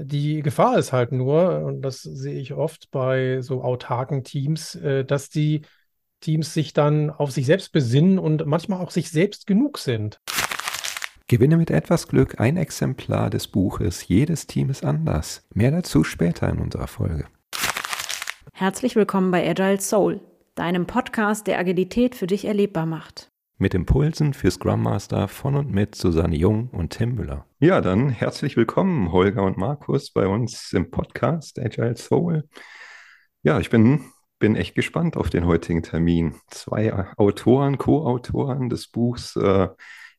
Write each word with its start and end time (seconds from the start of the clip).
Die 0.00 0.42
Gefahr 0.42 0.78
ist 0.78 0.92
halt 0.92 1.10
nur, 1.10 1.64
und 1.64 1.82
das 1.82 2.02
sehe 2.02 2.38
ich 2.38 2.52
oft 2.52 2.88
bei 2.92 3.40
so 3.40 3.64
autarken 3.64 4.22
Teams, 4.22 4.76
äh, 4.76 5.04
dass 5.04 5.28
die 5.28 5.62
Teams 6.20 6.54
sich 6.54 6.72
dann 6.72 7.10
auf 7.10 7.32
sich 7.32 7.46
selbst 7.46 7.72
besinnen 7.72 8.20
und 8.20 8.46
manchmal 8.46 8.80
auch 8.80 8.92
sich 8.92 9.10
selbst 9.10 9.48
genug 9.48 9.76
sind. 9.76 10.20
Gewinne 11.26 11.56
mit 11.56 11.72
etwas 11.72 12.06
Glück 12.06 12.38
ein 12.38 12.56
Exemplar 12.56 13.28
des 13.28 13.48
Buches 13.48 14.06
Jedes 14.06 14.46
Team 14.46 14.70
ist 14.70 14.84
anders. 14.84 15.44
Mehr 15.52 15.72
dazu 15.72 16.04
später 16.04 16.48
in 16.48 16.58
unserer 16.58 16.86
Folge. 16.86 17.26
Herzlich 18.52 18.94
willkommen 18.94 19.32
bei 19.32 19.48
Agile 19.50 19.80
Soul, 19.80 20.20
deinem 20.54 20.86
Podcast, 20.86 21.48
der 21.48 21.58
Agilität 21.58 22.14
für 22.14 22.28
dich 22.28 22.44
erlebbar 22.44 22.86
macht. 22.86 23.32
Mit 23.60 23.74
Impulsen 23.74 24.34
für 24.34 24.52
Scrum 24.52 24.84
Master 24.84 25.26
von 25.26 25.56
und 25.56 25.72
mit 25.72 25.96
Susanne 25.96 26.36
Jung 26.36 26.68
und 26.68 26.90
Tim 26.90 27.16
Müller. 27.16 27.44
Ja, 27.58 27.80
dann 27.80 28.08
herzlich 28.08 28.56
willkommen, 28.56 29.10
Holger 29.10 29.42
und 29.42 29.56
Markus, 29.56 30.12
bei 30.12 30.28
uns 30.28 30.72
im 30.72 30.92
Podcast 30.92 31.58
Agile 31.58 31.96
Soul. 31.96 32.48
Ja, 33.42 33.58
ich 33.58 33.68
bin 33.68 34.04
bin 34.38 34.54
echt 34.54 34.76
gespannt 34.76 35.16
auf 35.16 35.28
den 35.28 35.44
heutigen 35.44 35.82
Termin. 35.82 36.36
Zwei 36.48 36.92
Autoren, 37.16 37.78
Co-Autoren 37.78 38.68
des 38.68 38.86
Buchs 38.86 39.34
äh, 39.34 39.68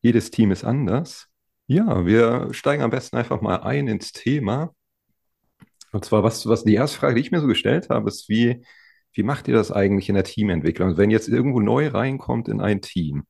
Jedes 0.01 0.31
Team 0.31 0.51
ist 0.51 0.65
anders. 0.65 1.27
Ja, 1.67 2.05
wir 2.05 2.49
steigen 2.51 2.83
am 2.83 2.89
besten 2.89 3.15
einfach 3.15 3.39
mal 3.39 3.61
ein 3.61 3.87
ins 3.87 4.11
Thema. 4.11 4.73
Und 5.93 6.03
zwar, 6.03 6.23
was, 6.23 6.45
was 6.45 6.65
die 6.65 6.75
erste 6.75 6.97
Frage, 6.97 7.15
die 7.15 7.21
ich 7.21 7.31
mir 7.31 7.39
so 7.39 7.47
gestellt 7.47 7.89
habe, 7.89 8.09
ist, 8.09 8.27
wie, 8.27 8.63
wie 9.13 9.23
macht 9.23 9.47
ihr 9.47 9.53
das 9.53 9.71
eigentlich 9.71 10.09
in 10.09 10.15
der 10.15 10.23
Teamentwicklung? 10.23 10.97
Wenn 10.97 11.11
jetzt 11.11 11.27
irgendwo 11.27 11.59
neu 11.59 11.87
reinkommt 11.87 12.47
in 12.47 12.61
ein 12.61 12.81
Team, 12.81 13.25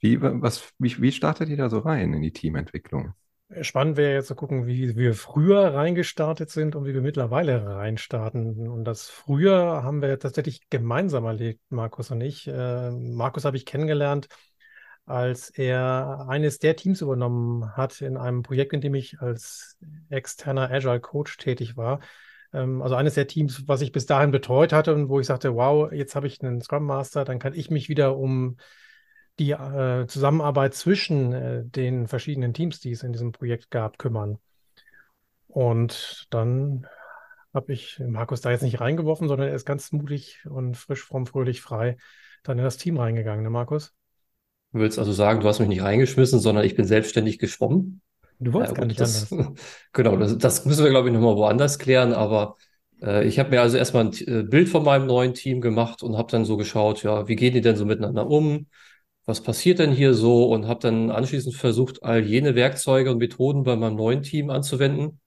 wie, 0.00 0.20
was, 0.20 0.72
wie, 0.78 1.00
wie 1.00 1.12
startet 1.12 1.48
ihr 1.48 1.56
da 1.56 1.68
so 1.68 1.80
rein 1.80 2.12
in 2.14 2.22
die 2.22 2.32
Teamentwicklung? 2.32 3.14
Spannend 3.62 3.96
wäre 3.96 4.12
jetzt 4.12 4.26
zu 4.26 4.34
gucken, 4.34 4.66
wie 4.66 4.94
wir 4.94 5.14
früher 5.14 5.72
reingestartet 5.72 6.50
sind 6.50 6.76
und 6.76 6.84
wie 6.84 6.92
wir 6.92 7.00
mittlerweile 7.00 7.64
reinstarten. 7.64 8.68
Und 8.68 8.84
das 8.84 9.08
früher 9.08 9.82
haben 9.82 10.02
wir 10.02 10.18
tatsächlich 10.18 10.68
gemeinsam 10.68 11.24
erlebt, 11.24 11.62
Markus 11.70 12.10
und 12.10 12.20
ich. 12.20 12.46
Äh, 12.46 12.90
Markus 12.90 13.46
habe 13.46 13.56
ich 13.56 13.64
kennengelernt, 13.64 14.28
als 15.06 15.48
er 15.48 16.26
eines 16.28 16.58
der 16.58 16.76
Teams 16.76 17.00
übernommen 17.00 17.74
hat 17.74 18.02
in 18.02 18.18
einem 18.18 18.42
Projekt, 18.42 18.74
in 18.74 18.82
dem 18.82 18.94
ich 18.94 19.18
als 19.20 19.78
externer 20.10 20.70
Agile 20.70 21.00
Coach 21.00 21.38
tätig 21.38 21.78
war. 21.78 22.00
Ähm, 22.52 22.82
also 22.82 22.94
eines 22.94 23.14
der 23.14 23.26
Teams, 23.26 23.66
was 23.66 23.80
ich 23.80 23.92
bis 23.92 24.06
dahin 24.06 24.30
betreut 24.30 24.72
hatte 24.72 24.94
und 24.94 25.08
wo 25.08 25.20
ich 25.20 25.26
sagte, 25.26 25.54
wow, 25.54 25.90
jetzt 25.92 26.14
habe 26.14 26.26
ich 26.26 26.42
einen 26.42 26.60
Scrum 26.60 26.84
Master, 26.84 27.24
dann 27.24 27.38
kann 27.38 27.54
ich 27.54 27.70
mich 27.70 27.88
wieder 27.88 28.16
um 28.16 28.56
die 29.38 29.52
äh, 29.52 30.06
Zusammenarbeit 30.06 30.74
zwischen 30.74 31.32
äh, 31.32 31.64
den 31.64 32.08
verschiedenen 32.08 32.54
Teams, 32.54 32.80
die 32.80 32.90
es 32.90 33.02
in 33.02 33.12
diesem 33.12 33.32
Projekt 33.32 33.70
gab, 33.70 33.98
kümmern. 33.98 34.38
Und 35.46 36.26
dann 36.30 36.86
habe 37.54 37.72
ich 37.72 38.00
Markus 38.06 38.40
da 38.40 38.50
jetzt 38.50 38.62
nicht 38.62 38.80
reingeworfen, 38.80 39.28
sondern 39.28 39.48
er 39.48 39.54
ist 39.54 39.64
ganz 39.64 39.92
mutig 39.92 40.44
und 40.48 40.76
frisch, 40.76 41.04
fromm, 41.04 41.26
fröhlich, 41.26 41.60
frei 41.60 41.96
dann 42.42 42.58
in 42.58 42.64
das 42.64 42.76
Team 42.76 42.98
reingegangen, 42.98 43.42
ne 43.42 43.50
Markus? 43.50 43.94
Du 44.72 44.80
willst 44.80 44.98
also 44.98 45.12
sagen, 45.12 45.40
du 45.40 45.48
hast 45.48 45.60
mich 45.60 45.68
nicht 45.68 45.82
reingeschmissen, 45.82 46.40
sondern 46.40 46.64
ich 46.64 46.76
bin 46.76 46.84
selbstständig 46.84 47.38
geschwommen? 47.38 48.00
Du 48.38 48.52
wolltest 48.52 48.74
ja, 48.74 48.80
gar 48.80 48.86
nicht 48.86 49.00
das, 49.00 49.32
anders. 49.32 49.54
Genau, 49.92 50.16
das, 50.16 50.38
das, 50.38 50.64
müssen 50.64 50.84
wir, 50.84 50.90
glaube 50.90 51.08
ich, 51.08 51.14
nochmal 51.14 51.36
woanders 51.36 51.78
klären, 51.78 52.12
aber 52.12 52.56
äh, 53.02 53.26
ich 53.26 53.38
habe 53.38 53.50
mir 53.50 53.60
also 53.60 53.76
erstmal 53.76 54.06
ein 54.06 54.12
äh, 54.26 54.42
Bild 54.44 54.68
von 54.68 54.84
meinem 54.84 55.06
neuen 55.06 55.34
Team 55.34 55.60
gemacht 55.60 56.02
und 56.02 56.16
habe 56.16 56.30
dann 56.30 56.44
so 56.44 56.56
geschaut, 56.56 57.02
ja, 57.02 57.26
wie 57.28 57.36
gehen 57.36 57.54
die 57.54 57.60
denn 57.60 57.76
so 57.76 57.84
miteinander 57.84 58.28
um? 58.28 58.66
was 59.28 59.42
passiert 59.42 59.78
denn 59.78 59.92
hier 59.92 60.14
so 60.14 60.50
und 60.50 60.66
habe 60.66 60.80
dann 60.80 61.10
anschließend 61.10 61.54
versucht, 61.54 62.02
all 62.02 62.24
jene 62.24 62.54
Werkzeuge 62.54 63.10
und 63.10 63.18
Methoden 63.18 63.62
bei 63.62 63.76
meinem 63.76 63.96
neuen 63.96 64.22
Team 64.22 64.48
anzuwenden, 64.48 65.20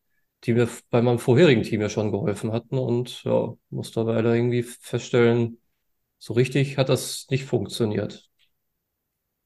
die 0.44 0.54
mir 0.54 0.68
bei 0.90 1.04
meinem 1.04 1.20
vorherigen 1.20 1.62
Team 1.62 1.82
ja 1.82 1.90
schon 1.90 2.12
geholfen 2.12 2.52
hatten 2.52 2.80
und 2.80 3.24
ja, 3.26 3.54
musste 3.70 4.00
aber 4.00 4.16
leider 4.16 4.34
irgendwie 4.34 4.64
feststellen, 4.64 5.60
so 6.18 6.34
richtig 6.34 6.80
hat 6.80 6.90
das 6.90 7.28
nicht 7.30 7.46
funktioniert. 7.46 8.31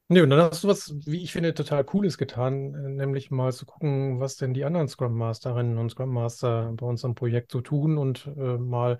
Nee, 0.07 0.21
und 0.21 0.29
dann 0.29 0.39
hast 0.39 0.63
du 0.63 0.67
was, 0.67 0.93
wie 1.07 1.23
ich 1.23 1.31
finde, 1.31 1.55
total 1.55 1.83
Cooles 1.83 2.19
getan, 2.19 2.95
nämlich 2.95 3.31
mal 3.31 3.51
zu 3.51 3.65
gucken, 3.65 4.19
was 4.19 4.35
denn 4.35 4.53
die 4.53 4.63
anderen 4.63 4.87
Scrum 4.87 5.15
Masterinnen 5.17 5.79
und 5.79 5.89
Scrum 5.89 6.09
Master 6.13 6.71
bei 6.75 6.85
uns 6.85 7.03
im 7.03 7.15
Projekt 7.15 7.51
so 7.51 7.61
tun 7.61 7.97
und 7.97 8.27
äh, 8.37 8.57
mal 8.57 8.99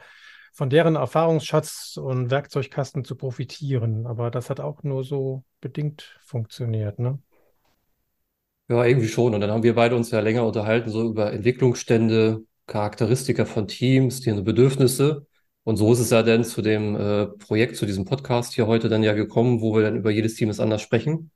von 0.52 0.70
deren 0.72 0.96
Erfahrungsschatz 0.96 1.98
und 1.98 2.32
Werkzeugkasten 2.32 3.04
zu 3.04 3.16
profitieren. 3.16 4.08
Aber 4.08 4.32
das 4.32 4.50
hat 4.50 4.60
auch 4.60 4.82
nur 4.82 5.04
so 5.04 5.44
bedingt 5.62 6.18
funktioniert, 6.24 6.98
ne? 6.98 7.20
Ja, 8.68 8.84
irgendwie 8.84 9.08
schon. 9.08 9.36
Und 9.36 9.42
dann 9.42 9.52
haben 9.52 9.62
wir 9.64 9.76
beide 9.76 9.96
uns 9.96 10.10
ja 10.10 10.20
länger 10.22 10.46
unterhalten, 10.46 10.90
so 10.90 11.04
über 11.10 11.32
Entwicklungsstände, 11.32 12.44
Charakteristika 12.66 13.46
von 13.46 13.68
Teams, 13.68 14.22
deren 14.22 14.44
Bedürfnisse. 14.44 15.28
Und 15.66 15.78
so 15.78 15.92
ist 15.92 16.00
es 16.00 16.12
ja 16.12 16.24
dann 16.24 16.44
zu 16.44 16.62
dem 16.62 16.96
äh, 16.96 17.26
Projekt, 17.28 17.76
zu 17.76 17.88
diesem 17.88 18.06
Podcast 18.06 18.54
hier 18.54 18.68
heute 18.68 18.88
dann 18.88 19.04
ja 19.04 19.14
gekommen, 19.14 19.62
wo 19.62 19.76
wir 19.76 19.84
dann 19.84 19.98
über 19.98 20.12
jedes 20.12 20.36
Team 20.36 20.50
es 20.50 20.60
anders 20.60 20.82
sprechen. 20.84 21.32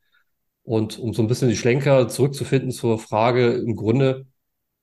Und 0.64 1.00
um 1.00 1.14
so 1.14 1.24
ein 1.24 1.28
bisschen 1.28 1.50
die 1.50 1.58
Schlenker 1.58 2.08
zurückzufinden 2.08 2.72
zur 2.72 3.00
Frage, 3.00 3.54
im 3.54 3.76
Grunde, 3.76 4.28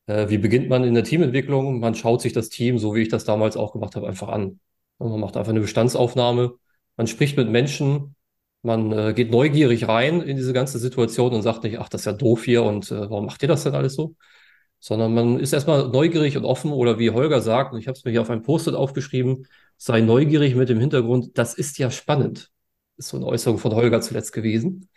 äh, 0.06 0.28
wie 0.28 0.38
beginnt 0.38 0.68
man 0.68 0.84
in 0.84 0.94
der 0.94 1.04
Teamentwicklung? 1.04 1.80
Man 1.80 1.94
schaut 1.94 2.22
sich 2.22 2.32
das 2.32 2.48
Team, 2.48 2.78
so 2.78 2.94
wie 2.94 3.02
ich 3.02 3.08
das 3.08 3.24
damals 3.24 3.56
auch 3.56 3.72
gemacht 3.72 3.96
habe, 3.96 4.08
einfach 4.08 4.28
an. 4.28 4.60
Und 4.98 5.10
man 5.12 5.20
macht 5.20 5.36
einfach 5.36 5.50
eine 5.52 5.60
Bestandsaufnahme. 5.60 6.54
Man 6.96 7.06
spricht 7.06 7.36
mit 7.36 7.48
Menschen. 7.48 8.16
Man 8.62 8.92
äh, 8.92 9.14
geht 9.14 9.30
neugierig 9.30 9.86
rein 9.86 10.22
in 10.22 10.36
diese 10.36 10.52
ganze 10.52 10.78
Situation 10.80 11.32
und 11.32 11.42
sagt 11.42 11.62
nicht, 11.62 11.78
ach, 11.78 11.88
das 11.88 12.02
ist 12.02 12.06
ja 12.06 12.12
doof 12.14 12.44
hier 12.44 12.64
und 12.64 12.90
äh, 12.90 13.08
warum 13.10 13.26
macht 13.26 13.42
ihr 13.42 13.48
das 13.48 13.62
denn 13.62 13.74
alles 13.76 13.94
so? 13.94 14.16
Sondern 14.78 15.14
man 15.14 15.40
ist 15.40 15.52
erstmal 15.52 15.88
neugierig 15.88 16.36
und 16.36 16.44
offen 16.44 16.72
oder 16.72 16.98
wie 16.98 17.10
Holger 17.10 17.40
sagt, 17.40 17.72
und 17.72 17.78
ich 17.78 17.88
habe 17.88 17.96
es 17.96 18.04
mir 18.04 18.10
hier 18.10 18.22
auf 18.22 18.30
ein 18.30 18.42
Post-it 18.42 18.74
aufgeschrieben, 18.74 19.46
sei 19.76 20.00
neugierig 20.00 20.54
mit 20.54 20.68
dem 20.68 20.78
Hintergrund, 20.80 21.36
das 21.38 21.54
ist 21.54 21.78
ja 21.78 21.90
spannend. 21.90 22.50
Ist 22.96 23.08
so 23.08 23.16
eine 23.16 23.26
Äußerung 23.26 23.58
von 23.58 23.74
Holger 23.74 24.00
zuletzt 24.00 24.32
gewesen. 24.32 24.88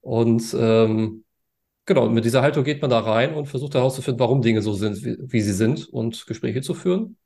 Und 0.00 0.54
ähm, 0.58 1.24
Genau, 1.86 2.08
mit 2.08 2.24
dieser 2.24 2.42
Haltung 2.42 2.62
geht 2.62 2.80
man 2.82 2.90
da 2.90 3.00
rein 3.00 3.34
und 3.34 3.46
versucht 3.46 3.74
herauszufinden, 3.74 4.20
warum 4.20 4.42
Dinge 4.42 4.62
so 4.62 4.74
sind, 4.74 5.04
wie, 5.04 5.16
wie 5.20 5.40
sie 5.40 5.52
sind 5.52 5.88
und 5.88 6.24
Gespräche 6.26 6.62
zu 6.62 6.72
führen, 6.74 7.16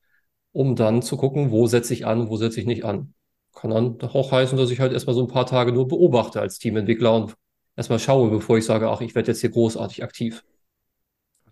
um 0.53 0.75
dann 0.77 1.03
zu 1.03 1.17
gucken, 1.19 1.51
wo 1.51 1.67
setze 1.67 1.93
ich 1.93 2.07
an, 2.07 2.29
wo 2.31 2.37
setze 2.39 2.61
ich 2.61 2.67
nicht 2.67 2.85
an. 2.85 3.15
Kann 3.53 3.71
dann 3.71 4.01
auch 4.01 4.33
heißen, 4.33 4.57
dass 4.57 4.71
ich 4.71 4.81
halt 4.81 4.93
erstmal 4.95 5.15
so 5.15 5.23
ein 5.23 5.29
paar 5.29 5.47
Tage 5.47 5.73
nur 5.73 5.87
beobachte 5.89 6.41
als 6.41 6.59
Teamentwickler 6.59 7.15
und 7.15 7.35
erstmal 7.77 7.99
schaue, 7.99 8.31
bevor 8.31 8.57
ich 8.57 8.65
sage, 8.65 8.89
ach, 8.89 9.03
ich 9.03 9.15
werde 9.15 9.33
jetzt 9.33 9.43
hier 9.43 9.51
großartig 9.51 10.03
aktiv. 10.03 10.43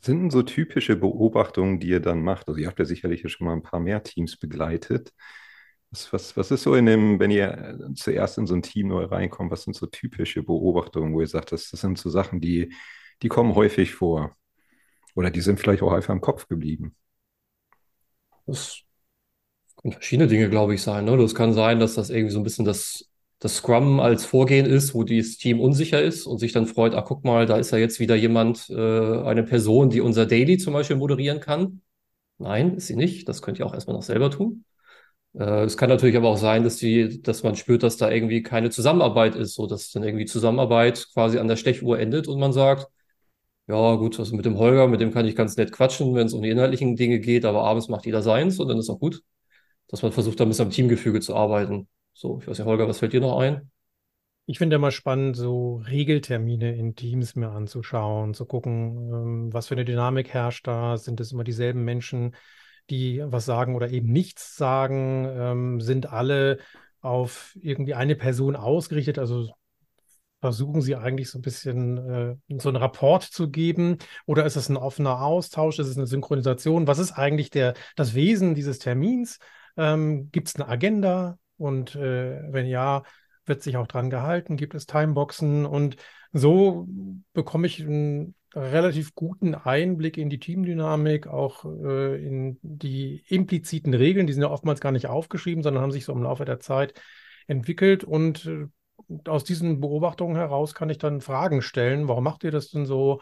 Sind 0.05 0.21
denn 0.21 0.31
so 0.31 0.43
typische 0.43 0.97
Beobachtungen, 0.97 1.79
die 1.79 1.89
ihr 1.89 2.01
dann 2.01 2.23
macht? 2.23 2.49
Also 2.49 2.59
ihr 2.61 2.67
habt 2.67 2.79
ja 2.81 2.85
sicherlich 2.85 3.23
schon 3.31 3.47
mal 3.47 3.53
ein 3.53 3.63
paar 3.63 3.79
mehr 3.81 4.03
Teams 4.03 4.37
begleitet. 4.37 5.13
Was, 5.91 6.13
was, 6.13 6.37
was 6.37 6.51
ist 6.51 6.65
so 6.65 6.75
in 6.75 6.87
dem, 6.87 7.21
wenn 7.21 7.31
ihr 7.31 7.79
zuerst 7.95 8.39
in 8.39 8.47
so 8.47 8.55
ein 8.55 8.63
Team 8.63 8.89
neu 8.89 9.05
reinkommt, 9.05 9.53
was 9.53 9.63
sind 9.63 9.75
so 9.77 9.87
typische 9.87 10.43
Beobachtungen, 10.43 11.15
wo 11.15 11.21
ihr 11.21 11.27
sagt, 11.29 11.53
das, 11.53 11.71
das 11.71 11.81
sind 11.83 11.99
so 11.99 12.11
Sachen, 12.11 12.41
die, 12.41 12.75
die 13.23 13.29
kommen 13.29 13.55
häufig 13.55 13.95
vor. 13.95 14.37
Oder 15.15 15.31
die 15.31 15.41
sind 15.41 15.61
vielleicht 15.61 15.83
auch 15.83 15.93
einfach 15.93 16.15
im 16.15 16.21
Kopf 16.21 16.49
geblieben. 16.49 16.97
Das 18.47 18.83
können 19.77 19.93
verschiedene 19.93 20.29
Dinge, 20.29 20.51
glaube 20.51 20.75
ich, 20.75 20.83
sein. 20.83 21.05
Ne? 21.05 21.17
Das 21.17 21.35
kann 21.35 21.53
sein, 21.53 21.79
dass 21.79 21.95
das 21.95 22.11
irgendwie 22.11 22.33
so 22.33 22.41
ein 22.41 22.45
bisschen 22.45 22.65
das, 22.65 23.12
das 23.43 23.57
Scrum 23.57 23.99
als 23.99 24.25
Vorgehen 24.25 24.67
ist, 24.67 24.95
wo 24.95 25.03
das 25.03 25.37
Team 25.37 25.59
unsicher 25.61 26.01
ist 26.01 26.27
und 26.27 26.39
sich 26.39 26.53
dann 26.53 26.67
freut, 26.67 26.95
ah, 26.95 27.03
guck 27.03 27.25
mal, 27.25 27.45
da 27.45 27.57
ist 27.57 27.73
ja 27.73 27.79
jetzt 27.79 27.99
wieder 27.99 28.15
jemand, 28.15 28.71
äh, 28.71 28.75
eine 29.25 29.43
Person, 29.43 29.91
die 29.91 30.01
unser 30.01 30.27
Daily 30.27 30.59
zum 30.59 30.75
Beispiel 30.75 30.95
moderieren 30.97 31.41
kann. 31.41 31.83
Nein, 32.39 32.77
ist 32.77 32.87
sie 32.87 32.95
nicht. 32.95 33.29
Das 33.29 33.43
könnt 33.43 33.59
ihr 33.59 33.67
auch 33.67 33.75
erstmal 33.75 33.97
noch 33.97 34.05
selber 34.05 34.31
tun. 34.31 34.65
Äh, 35.35 35.65
es 35.65 35.77
kann 35.77 35.89
natürlich 35.91 36.17
aber 36.17 36.29
auch 36.29 36.37
sein, 36.37 36.63
dass 36.63 36.77
die, 36.77 37.21
dass 37.21 37.43
man 37.43 37.57
spürt, 37.57 37.83
dass 37.83 37.97
da 37.97 38.11
irgendwie 38.13 38.43
keine 38.45 38.71
Zusammenarbeit 38.71 39.35
ist, 39.35 39.55
so 39.55 39.67
dass 39.67 39.91
dann 39.91 40.05
irgendwie 40.05 40.27
Zusammenarbeit 40.27 41.09
quasi 41.13 41.39
an 41.39 41.49
der 41.49 41.57
Stechuhr 41.57 41.99
endet 41.99 42.29
und 42.29 42.39
man 42.39 42.53
sagt, 42.53 42.87
ja, 43.69 43.95
gut, 43.97 44.19
also 44.21 44.37
mit 44.37 44.45
dem 44.47 44.59
Holger, 44.59 44.89
mit 44.89 45.01
dem 45.01 45.13
kann 45.13 45.27
ich 45.27 45.37
ganz 45.37 45.57
nett 45.57 45.73
quatschen, 45.73 46.15
wenn 46.15 46.27
es 46.29 46.35
um 46.35 46.43
die 46.43 46.51
inhaltlichen 46.51 46.97
Dinge 46.97 47.21
geht, 47.21 47.45
aber 47.45 47.63
abends 47.65 47.89
macht 47.89 48.07
jeder 48.07 48.23
seins 48.23 48.61
und 48.61 48.69
dann 48.69 48.79
ist 48.79 48.91
auch 48.91 49.01
gut, 49.01 49.23
dass 49.89 50.03
man 50.03 50.13
versucht, 50.13 50.41
da 50.41 50.45
ein 50.45 50.49
bisschen 50.49 50.67
am 50.67 50.73
Teamgefüge 50.73 51.21
zu 51.21 51.35
arbeiten. 51.37 51.89
So, 52.13 52.39
ich 52.41 52.49
weiß 52.49 52.59
nicht, 52.59 52.67
Holger, 52.67 52.89
was 52.89 52.99
fällt 52.99 53.13
dir 53.13 53.21
noch 53.21 53.39
ein? 53.39 53.71
Ich 54.47 54.59
finde 54.59 54.77
immer 54.77 54.91
spannend, 54.91 55.37
so 55.37 55.77
Regeltermine 55.77 56.75
in 56.75 56.95
Teams 56.97 57.37
mir 57.37 57.51
anzuschauen, 57.51 58.35
zu 58.35 58.45
gucken, 58.45 59.11
ähm, 59.13 59.53
was 59.53 59.69
für 59.69 59.75
eine 59.75 59.85
Dynamik 59.85 60.31
herrscht 60.31 60.67
da, 60.67 60.97
sind 60.97 61.21
es 61.21 61.33
immer 61.33 61.45
dieselben 61.45 61.85
Menschen, 61.85 62.35
die 62.91 63.23
was 63.25 63.45
sagen 63.45 63.77
oder 63.77 63.91
eben 63.91 64.13
nichts 64.13 64.57
sagen, 64.57 65.27
ähm, 65.31 65.81
sind 65.81 66.13
alle 66.13 66.59
auf 67.01 67.57
irgendwie 67.61 67.95
eine 67.95 68.17
Person 68.17 68.57
ausgerichtet, 68.57 69.19
also 69.19 69.49
versuchen 70.41 70.83
Sie 70.83 70.97
eigentlich 70.97 71.31
so 71.31 71.39
ein 71.39 71.43
bisschen 71.43 71.99
äh, 71.99 72.37
so 72.59 72.69
einen 72.69 72.77
Rapport 72.77 73.23
zu 73.23 73.49
geben? 73.49 73.99
Oder 74.27 74.45
ist 74.45 74.57
es 74.57 74.69
ein 74.69 74.77
offener 74.77 75.23
Austausch? 75.23 75.79
Ist 75.79 75.87
es 75.87 75.97
eine 75.97 76.09
Synchronisation? 76.09 76.89
Was 76.89 76.99
ist 76.99 77.13
eigentlich 77.13 77.51
der, 77.51 77.75
das 77.95 78.15
Wesen 78.15 78.57
dieses 78.57 78.81
Termins? 78.81 79.39
Ähm, 79.77 80.31
Gibt 80.33 80.49
es 80.49 80.57
eine 80.57 80.69
Agenda? 80.69 81.39
Und 81.63 81.95
äh, 81.95 82.53
wenn 82.53 82.67
ja, 82.67 83.05
wird 83.47 83.63
sich 83.63 83.77
auch 83.77 83.87
dran 83.87 84.11
gehalten? 84.11 84.57
Gibt 84.57 84.75
es 84.75 84.87
Timeboxen? 84.87 85.65
Und 85.67 85.97
so 86.33 86.89
bekomme 87.33 87.67
ich 87.67 87.81
ein 87.81 88.35
relativ 88.55 89.15
guten 89.15 89.55
Einblick 89.55 90.19
in 90.19 90.29
die 90.29 90.39
Teamdynamik, 90.39 91.27
auch 91.27 91.65
äh, 91.65 92.25
in 92.25 92.59
die 92.63 93.25
impliziten 93.29 93.95
Regeln. 93.95 94.27
Die 94.27 94.33
sind 94.33 94.43
ja 94.43 94.51
oftmals 94.51 94.81
gar 94.81 94.93
nicht 94.93 95.07
aufgeschrieben, 95.07 95.63
sondern 95.63 95.83
haben 95.83 95.93
sich 95.93 96.05
so 96.05 96.13
im 96.13 96.23
Laufe 96.23 96.45
der 96.45 96.61
Zeit 96.61 96.95
entwickelt. 97.47 98.05
Und 98.05 98.47
äh, 98.47 98.67
aus 99.29 99.45
diesen 99.45 99.81
Beobachtungen 99.81 100.37
heraus 100.37 100.75
kann 100.75 100.91
ich 100.91 100.99
dann 100.99 101.21
Fragen 101.21 101.63
stellen. 101.63 102.09
Warum 102.09 102.25
macht 102.25 102.45
ihr 102.45 102.51
das 102.51 102.71
denn 102.71 102.87
so? 102.87 103.21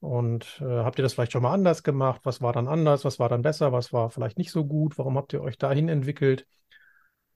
Und 0.00 0.62
äh, 0.62 0.64
habt 0.64 0.98
ihr 0.98 1.02
das 1.02 1.14
vielleicht 1.14 1.32
schon 1.32 1.42
mal 1.42 1.52
anders 1.52 1.82
gemacht? 1.82 2.22
Was 2.24 2.40
war 2.40 2.52
dann 2.52 2.68
anders? 2.68 3.04
Was 3.04 3.18
war 3.18 3.28
dann 3.28 3.42
besser? 3.42 3.72
Was 3.72 3.92
war 3.92 4.10
vielleicht 4.10 4.38
nicht 4.38 4.50
so 4.50 4.64
gut? 4.64 4.96
Warum 4.98 5.16
habt 5.16 5.32
ihr 5.32 5.42
euch 5.42 5.58
dahin 5.58 5.88
entwickelt? 5.88 6.46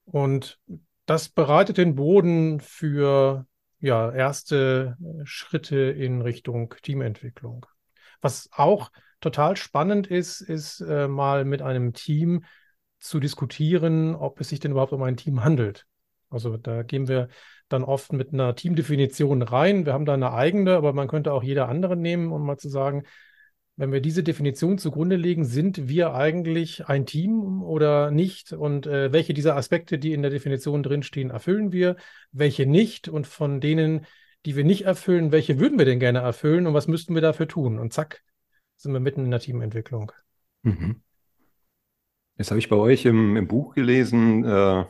Und 0.05 0.61
das 1.07 1.29
bereitet 1.29 1.79
den 1.79 1.95
Boden 1.95 2.61
für 2.61 3.47
ja, 3.79 4.11
erste 4.13 4.97
äh, 5.01 5.27
Schritte 5.27 5.77
in 5.77 6.23
Richtung 6.23 6.75
Teamentwicklung. 6.83 7.67
Was 8.21 8.49
auch 8.53 8.91
total 9.21 9.57
spannend 9.57 10.07
ist, 10.07 10.41
ist 10.41 10.81
äh, 10.81 11.09
mal 11.09 11.45
mit 11.45 11.61
einem 11.61 11.93
Team 11.93 12.45
zu 12.99 13.21
diskutieren, 13.21 14.15
ob 14.15 14.41
es 14.41 14.49
sich 14.49 14.61
denn 14.61 14.71
überhaupt 14.71 14.93
um 14.93 15.03
ein 15.03 15.19
Team 15.19 15.45
handelt. 15.45 15.87
Also 16.31 16.57
da 16.57 16.83
gehen 16.83 17.07
wir 17.07 17.29
dann 17.69 17.85
oft 17.85 18.13
mit 18.13 18.33
einer 18.33 18.55
Teamdefinition 18.55 19.43
rein. 19.43 19.85
Wir 19.85 19.93
haben 19.93 20.07
da 20.07 20.15
eine 20.15 20.33
eigene, 20.33 20.77
aber 20.77 20.93
man 20.93 21.09
könnte 21.09 21.33
auch 21.33 21.43
jeder 21.43 21.69
andere 21.69 21.97
nehmen, 21.97 22.33
um 22.33 22.45
mal 22.47 22.57
zu 22.57 22.69
sagen, 22.69 23.05
wenn 23.77 23.93
wir 23.93 24.01
diese 24.01 24.23
Definition 24.23 24.79
zugrunde 24.79 25.17
legen, 25.17 25.45
sind 25.45 25.89
wir 25.89 26.15
eigentlich 26.15 26.87
ein 26.87 27.07
Team 27.07 27.63
oder 27.63 28.11
nicht? 28.11 28.53
Und 28.53 28.87
äh, 28.87 29.13
welche 29.13 29.35
dieser 29.35 29.57
Aspekte, 29.57 29.99
die 29.99 30.13
in 30.13 30.23
der 30.23 30.31
Definition 30.31 30.83
drinstehen, 30.83 31.31
erfüllen 31.31 31.73
wir, 31.73 31.97
welche 32.31 32.67
nicht? 32.67 33.09
Und 33.09 33.27
von 33.27 33.61
denen, 33.61 34.07
die 34.47 34.55
wir 34.55 34.65
nicht 34.65 34.83
erfüllen, 34.83 35.33
welche 35.33 35.59
würden 35.59 35.79
wir 35.79 35.87
denn 35.87 35.99
gerne 35.99 36.21
erfüllen 36.21 36.67
und 36.67 36.75
was 36.75 36.87
müssten 36.87 37.15
wir 37.15 37.23
dafür 37.23 37.49
tun? 37.49 37.79
Und 37.81 37.93
zack, 37.93 38.23
sind 38.77 38.93
wir 38.93 39.01
mitten 39.01 39.25
in 39.25 39.31
der 39.33 39.41
Teamentwicklung. 39.41 40.13
Mhm. 40.63 41.03
Jetzt 42.37 42.51
habe 42.51 42.59
ich 42.59 42.69
bei 42.69 42.77
euch 42.77 43.05
im, 43.07 43.37
im 43.37 43.49
Buch 43.49 43.75
gelesen, 43.75 44.45
äh, 44.45 44.85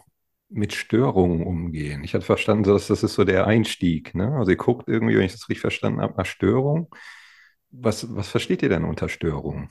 mit 0.51 0.75
Störungen 0.75 1.43
umgehen. 1.43 2.05
Ich 2.05 2.15
hatte 2.15 2.25
verstanden, 2.25 2.65
dass 2.65 2.89
das 2.89 3.03
ist 3.03 3.15
so 3.15 3.25
der 3.25 3.47
Einstieg. 3.47 4.15
Ne? 4.15 4.35
Also 4.37 4.51
ihr 4.51 4.57
guckt 4.57 4.89
irgendwie, 4.89 5.17
wenn 5.17 5.25
ich 5.25 5.33
das 5.33 5.49
richtig 5.49 5.61
verstanden 5.61 6.01
habe, 6.01 6.15
nach 6.17 6.27
Störung 6.27 6.95
was, 7.81 8.15
was 8.15 8.29
versteht 8.29 8.62
ihr 8.62 8.69
denn 8.69 8.85
unter 8.85 9.09
Störung? 9.09 9.71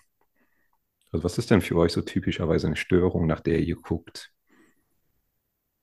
Also 1.12 1.24
was 1.24 1.38
ist 1.38 1.52
denn 1.52 1.62
für 1.62 1.78
euch 1.78 1.94
so 1.94 2.02
typischerweise 2.02 2.68
eine 2.68 2.76
Störung, 2.76 3.28
nach 3.28 3.40
der 3.40 3.60
ihr 3.60 3.76
guckt? 3.76 4.32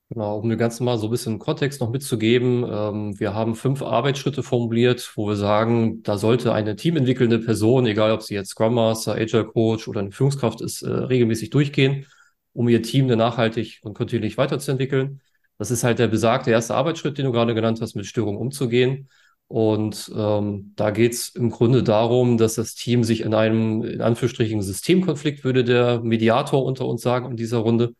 Genau, 0.09 0.39
um 0.39 0.49
dem 0.49 0.59
Ganzen 0.59 0.83
mal 0.83 0.97
so 0.97 1.07
ein 1.07 1.11
bisschen 1.11 1.39
Kontext 1.39 1.79
noch 1.79 1.89
mitzugeben. 1.89 2.65
Ähm, 2.69 3.17
wir 3.17 3.33
haben 3.33 3.55
fünf 3.55 3.81
Arbeitsschritte 3.81 4.43
formuliert, 4.43 5.09
wo 5.15 5.29
wir 5.29 5.37
sagen, 5.37 6.03
da 6.03 6.17
sollte 6.17 6.51
eine 6.51 6.75
teamentwickelnde 6.75 7.39
Person, 7.39 7.85
egal 7.85 8.11
ob 8.11 8.21
sie 8.21 8.33
jetzt 8.33 8.49
Scrum 8.49 8.73
Master, 8.73 9.13
Agile 9.13 9.45
Coach 9.45 9.87
oder 9.87 10.01
eine 10.01 10.11
Führungskraft 10.11 10.59
ist, 10.59 10.81
äh, 10.81 10.89
regelmäßig 10.91 11.49
durchgehen, 11.49 12.07
um 12.51 12.67
ihr 12.67 12.81
Team 12.81 13.07
dann 13.07 13.19
nachhaltig 13.19 13.79
und 13.83 13.93
kontinuierlich 13.93 14.37
weiterzuentwickeln. 14.37 15.21
Das 15.57 15.71
ist 15.71 15.85
halt 15.85 15.99
der 15.99 16.07
besagte 16.09 16.51
erste 16.51 16.75
Arbeitsschritt, 16.75 17.17
den 17.17 17.25
du 17.25 17.31
gerade 17.31 17.55
genannt 17.55 17.79
hast, 17.79 17.95
mit 17.95 18.05
Störungen 18.05 18.39
umzugehen. 18.41 19.07
Und 19.51 20.09
ähm, 20.15 20.71
da 20.77 20.91
geht 20.91 21.11
es 21.11 21.27
im 21.35 21.49
Grunde 21.49 21.83
darum, 21.83 22.37
dass 22.37 22.55
das 22.55 22.73
Team 22.73 23.03
sich 23.03 23.19
in 23.19 23.33
einem, 23.33 23.83
in 23.83 23.99
Anführungsstrichen, 23.99 24.61
Systemkonflikt, 24.61 25.43
würde 25.43 25.65
der 25.65 25.99
Mediator 25.99 26.63
unter 26.63 26.85
uns 26.85 27.01
sagen, 27.01 27.29
in 27.31 27.35
dieser 27.35 27.57
Runde 27.57 27.93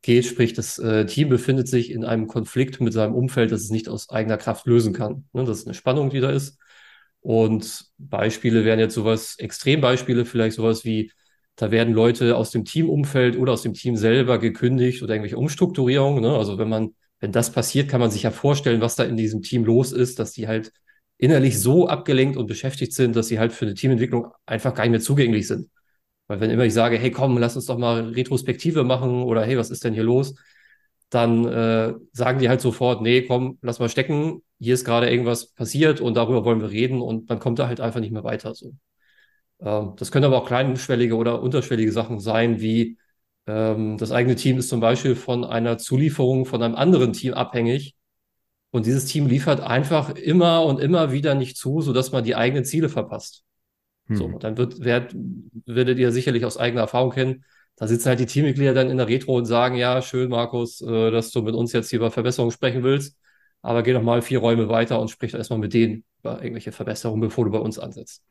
geht. 0.00 0.24
Sprich, 0.24 0.54
das 0.54 0.78
äh, 0.78 1.04
Team 1.04 1.28
befindet 1.28 1.68
sich 1.68 1.90
in 1.90 2.06
einem 2.06 2.26
Konflikt 2.26 2.80
mit 2.80 2.94
seinem 2.94 3.14
Umfeld, 3.14 3.52
das 3.52 3.60
es 3.64 3.70
nicht 3.70 3.90
aus 3.90 4.08
eigener 4.08 4.38
Kraft 4.38 4.66
lösen 4.66 4.94
kann. 4.94 5.26
Ne? 5.34 5.44
Das 5.44 5.58
ist 5.58 5.66
eine 5.66 5.74
Spannung, 5.74 6.08
die 6.08 6.20
da 6.20 6.30
ist. 6.30 6.58
Und 7.20 7.84
Beispiele 7.98 8.64
wären 8.64 8.78
jetzt 8.78 8.94
sowas, 8.94 9.36
Extrembeispiele 9.38 10.24
vielleicht 10.24 10.56
sowas 10.56 10.86
wie, 10.86 11.12
da 11.56 11.70
werden 11.70 11.92
Leute 11.92 12.34
aus 12.34 12.50
dem 12.50 12.64
Teamumfeld 12.64 13.36
oder 13.36 13.52
aus 13.52 13.60
dem 13.60 13.74
Team 13.74 13.96
selber 13.98 14.38
gekündigt 14.38 15.02
oder 15.02 15.12
irgendwelche 15.12 15.36
Umstrukturierungen. 15.36 16.22
Ne? 16.22 16.34
Also 16.34 16.56
wenn 16.56 16.70
man, 16.70 16.94
wenn 17.20 17.30
das 17.30 17.52
passiert, 17.52 17.90
kann 17.90 18.00
man 18.00 18.10
sich 18.10 18.22
ja 18.22 18.30
vorstellen, 18.30 18.80
was 18.80 18.96
da 18.96 19.04
in 19.04 19.18
diesem 19.18 19.42
Team 19.42 19.66
los 19.66 19.92
ist, 19.92 20.18
dass 20.18 20.32
die 20.32 20.48
halt 20.48 20.72
innerlich 21.24 21.58
so 21.60 21.88
abgelenkt 21.88 22.36
und 22.36 22.46
beschäftigt 22.46 22.92
sind, 22.92 23.16
dass 23.16 23.28
sie 23.28 23.38
halt 23.38 23.52
für 23.52 23.64
eine 23.64 23.74
Teamentwicklung 23.74 24.28
einfach 24.46 24.74
gar 24.74 24.84
nicht 24.84 24.90
mehr 24.90 25.00
zugänglich 25.00 25.48
sind. 25.48 25.70
Weil 26.26 26.40
wenn 26.40 26.50
immer 26.50 26.64
ich 26.64 26.74
sage, 26.74 26.98
hey 26.98 27.10
komm, 27.10 27.38
lass 27.38 27.56
uns 27.56 27.66
doch 27.66 27.78
mal 27.78 28.10
Retrospektive 28.10 28.84
machen 28.84 29.22
oder 29.22 29.42
hey, 29.44 29.56
was 29.56 29.70
ist 29.70 29.84
denn 29.84 29.94
hier 29.94 30.02
los? 30.04 30.34
Dann 31.08 31.46
äh, 31.46 31.94
sagen 32.12 32.40
die 32.40 32.48
halt 32.48 32.60
sofort, 32.60 33.02
nee, 33.02 33.22
komm, 33.22 33.58
lass 33.62 33.78
mal 33.78 33.88
stecken, 33.88 34.42
hier 34.58 34.74
ist 34.74 34.84
gerade 34.84 35.10
irgendwas 35.10 35.46
passiert 35.46 36.00
und 36.02 36.14
darüber 36.16 36.44
wollen 36.44 36.60
wir 36.60 36.70
reden 36.70 37.00
und 37.00 37.28
man 37.28 37.38
kommt 37.38 37.58
da 37.58 37.68
halt 37.68 37.80
einfach 37.80 38.00
nicht 38.00 38.12
mehr 38.12 38.24
weiter. 38.24 38.54
So. 38.54 38.74
Ähm, 39.60 39.94
das 39.96 40.12
können 40.12 40.26
aber 40.26 40.38
auch 40.38 40.46
kleinschwellige 40.46 41.16
oder 41.16 41.42
unterschwellige 41.42 41.92
Sachen 41.92 42.20
sein, 42.20 42.60
wie 42.60 42.98
ähm, 43.46 43.96
das 43.98 44.12
eigene 44.12 44.36
Team 44.36 44.58
ist 44.58 44.68
zum 44.68 44.80
Beispiel 44.80 45.16
von 45.16 45.44
einer 45.44 45.78
Zulieferung 45.78 46.44
von 46.46 46.62
einem 46.62 46.74
anderen 46.74 47.12
Team 47.14 47.34
abhängig 47.34 47.94
und 48.74 48.86
dieses 48.86 49.04
Team 49.04 49.28
liefert 49.28 49.60
einfach 49.60 50.10
immer 50.16 50.64
und 50.64 50.80
immer 50.80 51.12
wieder 51.12 51.36
nicht 51.36 51.56
zu, 51.56 51.80
sodass 51.80 52.10
man 52.10 52.24
die 52.24 52.34
eigenen 52.34 52.64
Ziele 52.64 52.88
verpasst. 52.88 53.44
Hm. 54.08 54.16
So, 54.16 54.38
dann 54.40 54.56
wird, 54.56 54.84
werd, 54.84 55.14
werdet 55.64 55.96
ihr 55.96 56.10
sicherlich 56.10 56.44
aus 56.44 56.56
eigener 56.56 56.80
Erfahrung 56.80 57.12
kennen, 57.12 57.44
da 57.76 57.86
sitzen 57.86 58.08
halt 58.08 58.18
die 58.18 58.26
Teammitglieder 58.26 58.74
dann 58.74 58.90
in 58.90 58.96
der 58.96 59.06
Retro 59.06 59.36
und 59.36 59.44
sagen, 59.44 59.76
ja, 59.76 60.02
schön, 60.02 60.28
Markus, 60.28 60.80
äh, 60.80 61.12
dass 61.12 61.30
du 61.30 61.42
mit 61.42 61.54
uns 61.54 61.72
jetzt 61.72 61.90
hier 61.90 62.00
über 62.00 62.10
Verbesserungen 62.10 62.50
sprechen 62.50 62.82
willst, 62.82 63.16
aber 63.62 63.84
geh 63.84 63.92
doch 63.92 64.02
mal 64.02 64.22
vier 64.22 64.40
Räume 64.40 64.68
weiter 64.68 65.00
und 65.00 65.08
sprich 65.08 65.34
erstmal 65.34 65.60
mit 65.60 65.72
denen 65.72 66.02
über 66.18 66.42
irgendwelche 66.42 66.72
Verbesserungen, 66.72 67.20
bevor 67.20 67.44
du 67.44 67.52
bei 67.52 67.58
uns 67.58 67.78
ansetzt. 67.78 68.24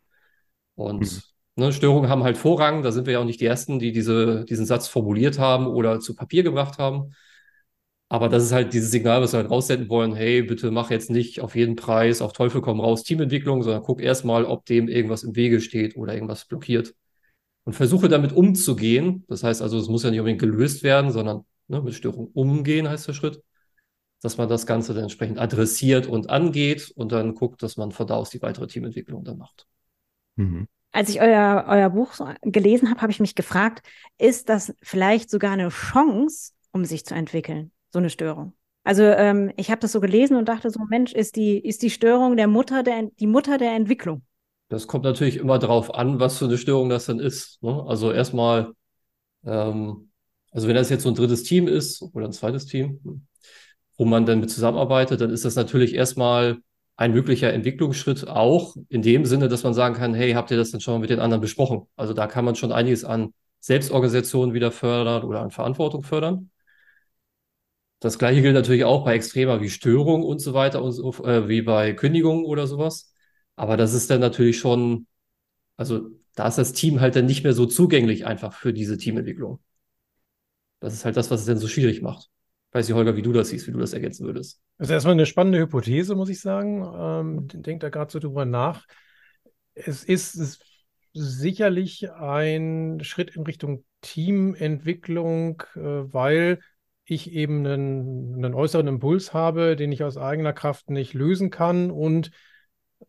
Und 0.76 1.06
hm. 1.06 1.22
ne, 1.56 1.72
Störungen 1.72 2.10
haben 2.10 2.24
halt 2.24 2.36
Vorrang, 2.36 2.84
da 2.84 2.92
sind 2.92 3.06
wir 3.06 3.14
ja 3.14 3.20
auch 3.20 3.26
nicht 3.26 3.40
die 3.40 3.46
Ersten, 3.46 3.80
die 3.80 3.94
diese, 3.94 4.44
diesen 4.44 4.66
Satz 4.66 4.90
formuliert 4.90 5.40
haben 5.40 5.68
oder 5.68 6.02
zu 6.02 6.18
Papier 6.18 6.44
gebracht 6.44 6.80
haben. 6.80 7.14
Aber 8.14 8.30
das 8.30 8.44
ist 8.44 8.52
halt 8.52 8.74
dieses 8.74 8.92
Signal, 8.92 9.24
was 9.24 9.34
wir 9.34 9.40
halt 9.40 9.50
raussenden 9.50 9.90
wollen, 9.90 10.14
hey, 10.14 10.44
bitte 10.44 10.70
mach 10.70 10.92
jetzt 10.92 11.10
nicht 11.10 11.42
auf 11.42 11.56
jeden 11.56 11.76
Preis, 11.76 12.22
auf 12.22 12.32
Teufel 12.32 12.62
komm 12.62 12.80
raus 12.80 13.02
Teamentwicklung, 13.02 13.64
sondern 13.64 13.82
guck 13.82 14.00
erstmal, 14.00 14.46
ob 14.46 14.68
dem 14.68 14.88
irgendwas 14.88 15.24
im 15.24 15.36
Wege 15.36 15.60
steht 15.60 15.98
oder 15.98 16.14
irgendwas 16.14 16.46
blockiert. 16.46 16.94
Und 17.64 17.74
versuche 17.74 18.10
damit 18.10 18.32
umzugehen. 18.32 19.26
Das 19.30 19.44
heißt 19.44 19.64
also, 19.64 19.80
es 19.80 19.88
muss 19.88 20.04
ja 20.04 20.12
nicht 20.12 20.20
unbedingt 20.20 20.42
gelöst 20.42 20.84
werden, 20.84 21.10
sondern 21.10 21.44
ne, 21.68 21.82
mit 21.82 21.96
Störung 21.96 22.28
umgehen 22.36 22.88
heißt 22.88 23.08
der 23.08 23.14
Schritt. 23.14 23.42
Dass 24.22 24.38
man 24.38 24.48
das 24.48 24.68
Ganze 24.68 24.94
dann 24.94 25.06
entsprechend 25.06 25.40
adressiert 25.40 26.06
und 26.06 26.30
angeht 26.30 26.92
und 26.96 27.12
dann 27.12 27.34
guckt, 27.34 27.64
dass 27.64 27.78
man 27.78 27.92
von 27.92 28.06
da 28.06 28.14
aus 28.14 28.30
die 28.30 28.44
weitere 28.44 28.68
Teamentwicklung 28.68 29.24
dann 29.24 29.40
macht. 29.40 29.66
Mhm. 30.36 30.68
Als 30.92 31.10
ich 31.10 31.20
euer, 31.20 31.66
euer 31.68 31.90
Buch 31.90 32.14
gelesen 32.44 32.92
habe, 32.92 33.02
habe 33.02 33.12
ich 33.12 33.20
mich 33.20 33.34
gefragt, 33.34 33.84
ist 34.20 34.50
das 34.50 34.72
vielleicht 34.84 35.32
sogar 35.32 35.54
eine 35.54 35.70
Chance, 35.70 36.52
um 36.72 36.86
sich 36.86 37.08
zu 37.08 37.16
entwickeln? 37.16 37.73
So 37.94 38.00
eine 38.00 38.10
Störung. 38.10 38.54
Also 38.84 39.04
ähm, 39.04 39.52
ich 39.56 39.72
habe 39.72 39.80
das 39.80 39.94
so 39.94 40.02
gelesen 40.02 40.36
und 40.36 40.50
dachte 40.50 40.70
so, 40.70 40.82
Mensch, 40.90 41.14
ist 41.14 41.38
die, 41.38 41.58
ist 41.58 41.84
die 41.84 41.90
Störung 41.90 42.36
der 42.36 42.48
Mutter 42.48 42.84
der, 42.84 43.10
die 43.20 43.28
Mutter 43.28 43.58
der 43.58 43.74
Entwicklung? 43.76 44.24
Das 44.68 44.88
kommt 44.88 45.06
natürlich 45.06 45.38
immer 45.38 45.60
darauf 45.60 45.94
an, 45.94 46.20
was 46.20 46.40
für 46.40 46.46
eine 46.46 46.58
Störung 46.58 46.90
das 46.90 47.06
dann 47.06 47.20
ist. 47.20 47.62
Ne? 47.62 47.84
Also 47.88 48.12
erstmal, 48.12 48.74
ähm, 49.46 50.10
also 50.52 50.68
wenn 50.68 50.76
das 50.76 50.90
jetzt 50.90 51.04
so 51.04 51.10
ein 51.10 51.16
drittes 51.16 51.44
Team 51.44 51.68
ist 51.68 52.02
oder 52.02 52.26
ein 52.26 52.34
zweites 52.34 52.66
Team, 52.66 53.28
wo 53.98 54.06
man 54.06 54.26
dann 54.26 54.40
mit 54.40 54.50
zusammenarbeitet, 54.50 55.22
dann 55.22 55.30
ist 55.30 55.46
das 55.46 55.56
natürlich 55.56 55.94
erstmal 55.94 56.58
ein 56.96 57.14
möglicher 57.14 57.54
Entwicklungsschritt 57.54 58.28
auch 58.28 58.76
in 58.90 59.02
dem 59.02 59.26
Sinne, 59.26 59.48
dass 59.48 59.64
man 59.64 59.74
sagen 59.74 59.96
kann, 59.96 60.14
hey, 60.14 60.34
habt 60.34 60.52
ihr 60.52 60.58
das 60.58 60.72
denn 60.72 60.82
schon 60.82 61.00
mit 61.00 61.10
den 61.10 61.20
anderen 61.20 61.42
besprochen? 61.42 61.84
Also 61.96 62.14
da 62.14 62.28
kann 62.28 62.44
man 62.44 62.56
schon 62.56 62.72
einiges 62.72 63.06
an 63.06 63.34
Selbstorganisation 63.60 64.54
wieder 64.54 64.72
fördern 64.72 65.24
oder 65.24 65.42
an 65.42 65.52
Verantwortung 65.52 66.04
fördern. 66.04 66.50
Das 68.04 68.20
gleiche 68.20 68.42
gilt 68.42 68.54
natürlich 68.54 68.84
auch 68.84 69.06
bei 69.06 69.16
Extremer 69.16 69.62
wie 69.62 69.70
Störung 69.70 70.24
und 70.24 70.40
so 70.40 70.54
weiter 70.54 70.84
und 70.84 70.92
so, 70.92 71.14
äh, 71.24 71.48
wie 71.48 71.62
bei 71.62 71.94
Kündigung 71.94 72.44
oder 72.44 72.68
sowas. 72.68 73.14
Aber 73.56 73.78
das 73.78 73.94
ist 73.94 74.10
dann 74.10 74.20
natürlich 74.20 74.60
schon, 74.60 75.08
also 75.78 76.10
da 76.36 76.50
ist 76.50 76.58
das 76.58 76.74
Team 76.74 77.00
halt 77.00 77.16
dann 77.16 77.28
nicht 77.28 77.46
mehr 77.46 77.54
so 77.54 77.66
zugänglich 77.66 78.26
einfach 78.26 78.52
für 78.52 78.74
diese 78.74 78.98
Teamentwicklung. 78.98 79.62
Das 80.82 80.94
ist 80.94 81.06
halt 81.06 81.16
das, 81.16 81.32
was 81.32 81.40
es 81.40 81.46
dann 81.46 81.60
so 81.60 81.70
schwierig 81.70 82.02
macht. 82.02 82.30
Weiß 82.74 82.90
ich, 82.90 82.94
Holger, 82.94 83.16
wie 83.16 83.22
du 83.22 83.32
das 83.32 83.48
siehst, 83.48 83.68
wie 83.68 83.72
du 83.72 83.80
das 83.80 83.94
ergänzen 83.94 84.26
würdest. 84.26 84.60
Das 84.78 84.90
ist 84.90 84.92
erstmal 84.92 85.14
eine 85.14 85.26
spannende 85.26 85.60
Hypothese, 85.60 86.16
muss 86.16 86.28
ich 86.28 86.42
sagen. 86.42 86.84
Ähm, 86.84 87.48
denkt 87.64 87.84
da 87.84 87.90
gerade 87.90 88.12
so 88.12 88.20
drüber 88.20 88.44
nach. 88.44 88.86
Es 89.76 90.04
ist, 90.04 90.36
es 90.36 90.60
sicherlich 91.14 92.12
ein 92.12 93.00
Schritt 93.02 93.34
in 93.38 93.44
Richtung 93.44 93.86
Teamentwicklung, 94.02 95.64
äh, 95.76 95.80
weil 95.80 96.60
ich 97.06 97.32
eben 97.32 97.66
einen, 97.66 98.36
einen 98.36 98.54
äußeren 98.54 98.88
Impuls 98.88 99.34
habe, 99.34 99.76
den 99.76 99.92
ich 99.92 100.04
aus 100.04 100.18
eigener 100.18 100.54
Kraft 100.54 100.90
nicht 100.90 101.14
lösen 101.14 101.50
kann 101.50 101.92
und 101.92 102.32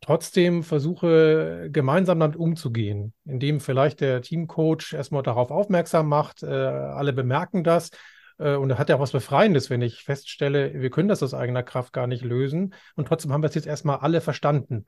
trotzdem 0.01 0.63
versuche, 0.63 1.69
gemeinsam 1.71 2.21
damit 2.21 2.37
umzugehen, 2.37 3.15
indem 3.25 3.61
vielleicht 3.61 4.01
der 4.01 4.23
Teamcoach 4.23 4.93
erstmal 4.93 5.23
darauf 5.23 5.51
aufmerksam 5.51 6.09
macht, 6.09 6.43
äh, 6.43 6.47
alle 6.47 7.13
bemerken 7.13 7.65
das. 7.65 7.91
Äh, 8.39 8.57
und 8.57 8.71
er 8.71 8.79
hat 8.79 8.89
ja 8.89 8.97
auch 8.97 9.01
was 9.01 9.13
Befreiendes, 9.13 9.71
wenn 9.71 9.83
ich 9.83 10.03
feststelle, 10.03 10.75
wir 10.75 10.91
können 10.91 11.09
das 11.09 11.23
aus 11.23 11.35
eigener 11.35 11.63
Kraft 11.63 11.93
gar 11.93 12.07
nicht 12.07 12.25
lösen. 12.25 12.75
Und 12.97 13.09
trotzdem 13.09 13.33
haben 13.33 13.43
wir 13.43 13.49
es 13.49 13.55
jetzt 13.55 13.67
erstmal 13.67 13.99
alle 13.99 14.21
verstanden. 14.21 14.87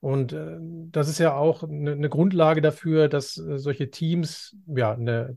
Und 0.00 0.32
äh, 0.32 0.56
das 0.58 1.08
ist 1.08 1.18
ja 1.18 1.34
auch 1.34 1.62
eine, 1.62 1.92
eine 1.92 2.08
Grundlage 2.08 2.62
dafür, 2.62 3.08
dass 3.08 3.36
äh, 3.36 3.58
solche 3.58 3.90
Teams 3.90 4.56
ja 4.66 4.92
eine, 4.92 5.36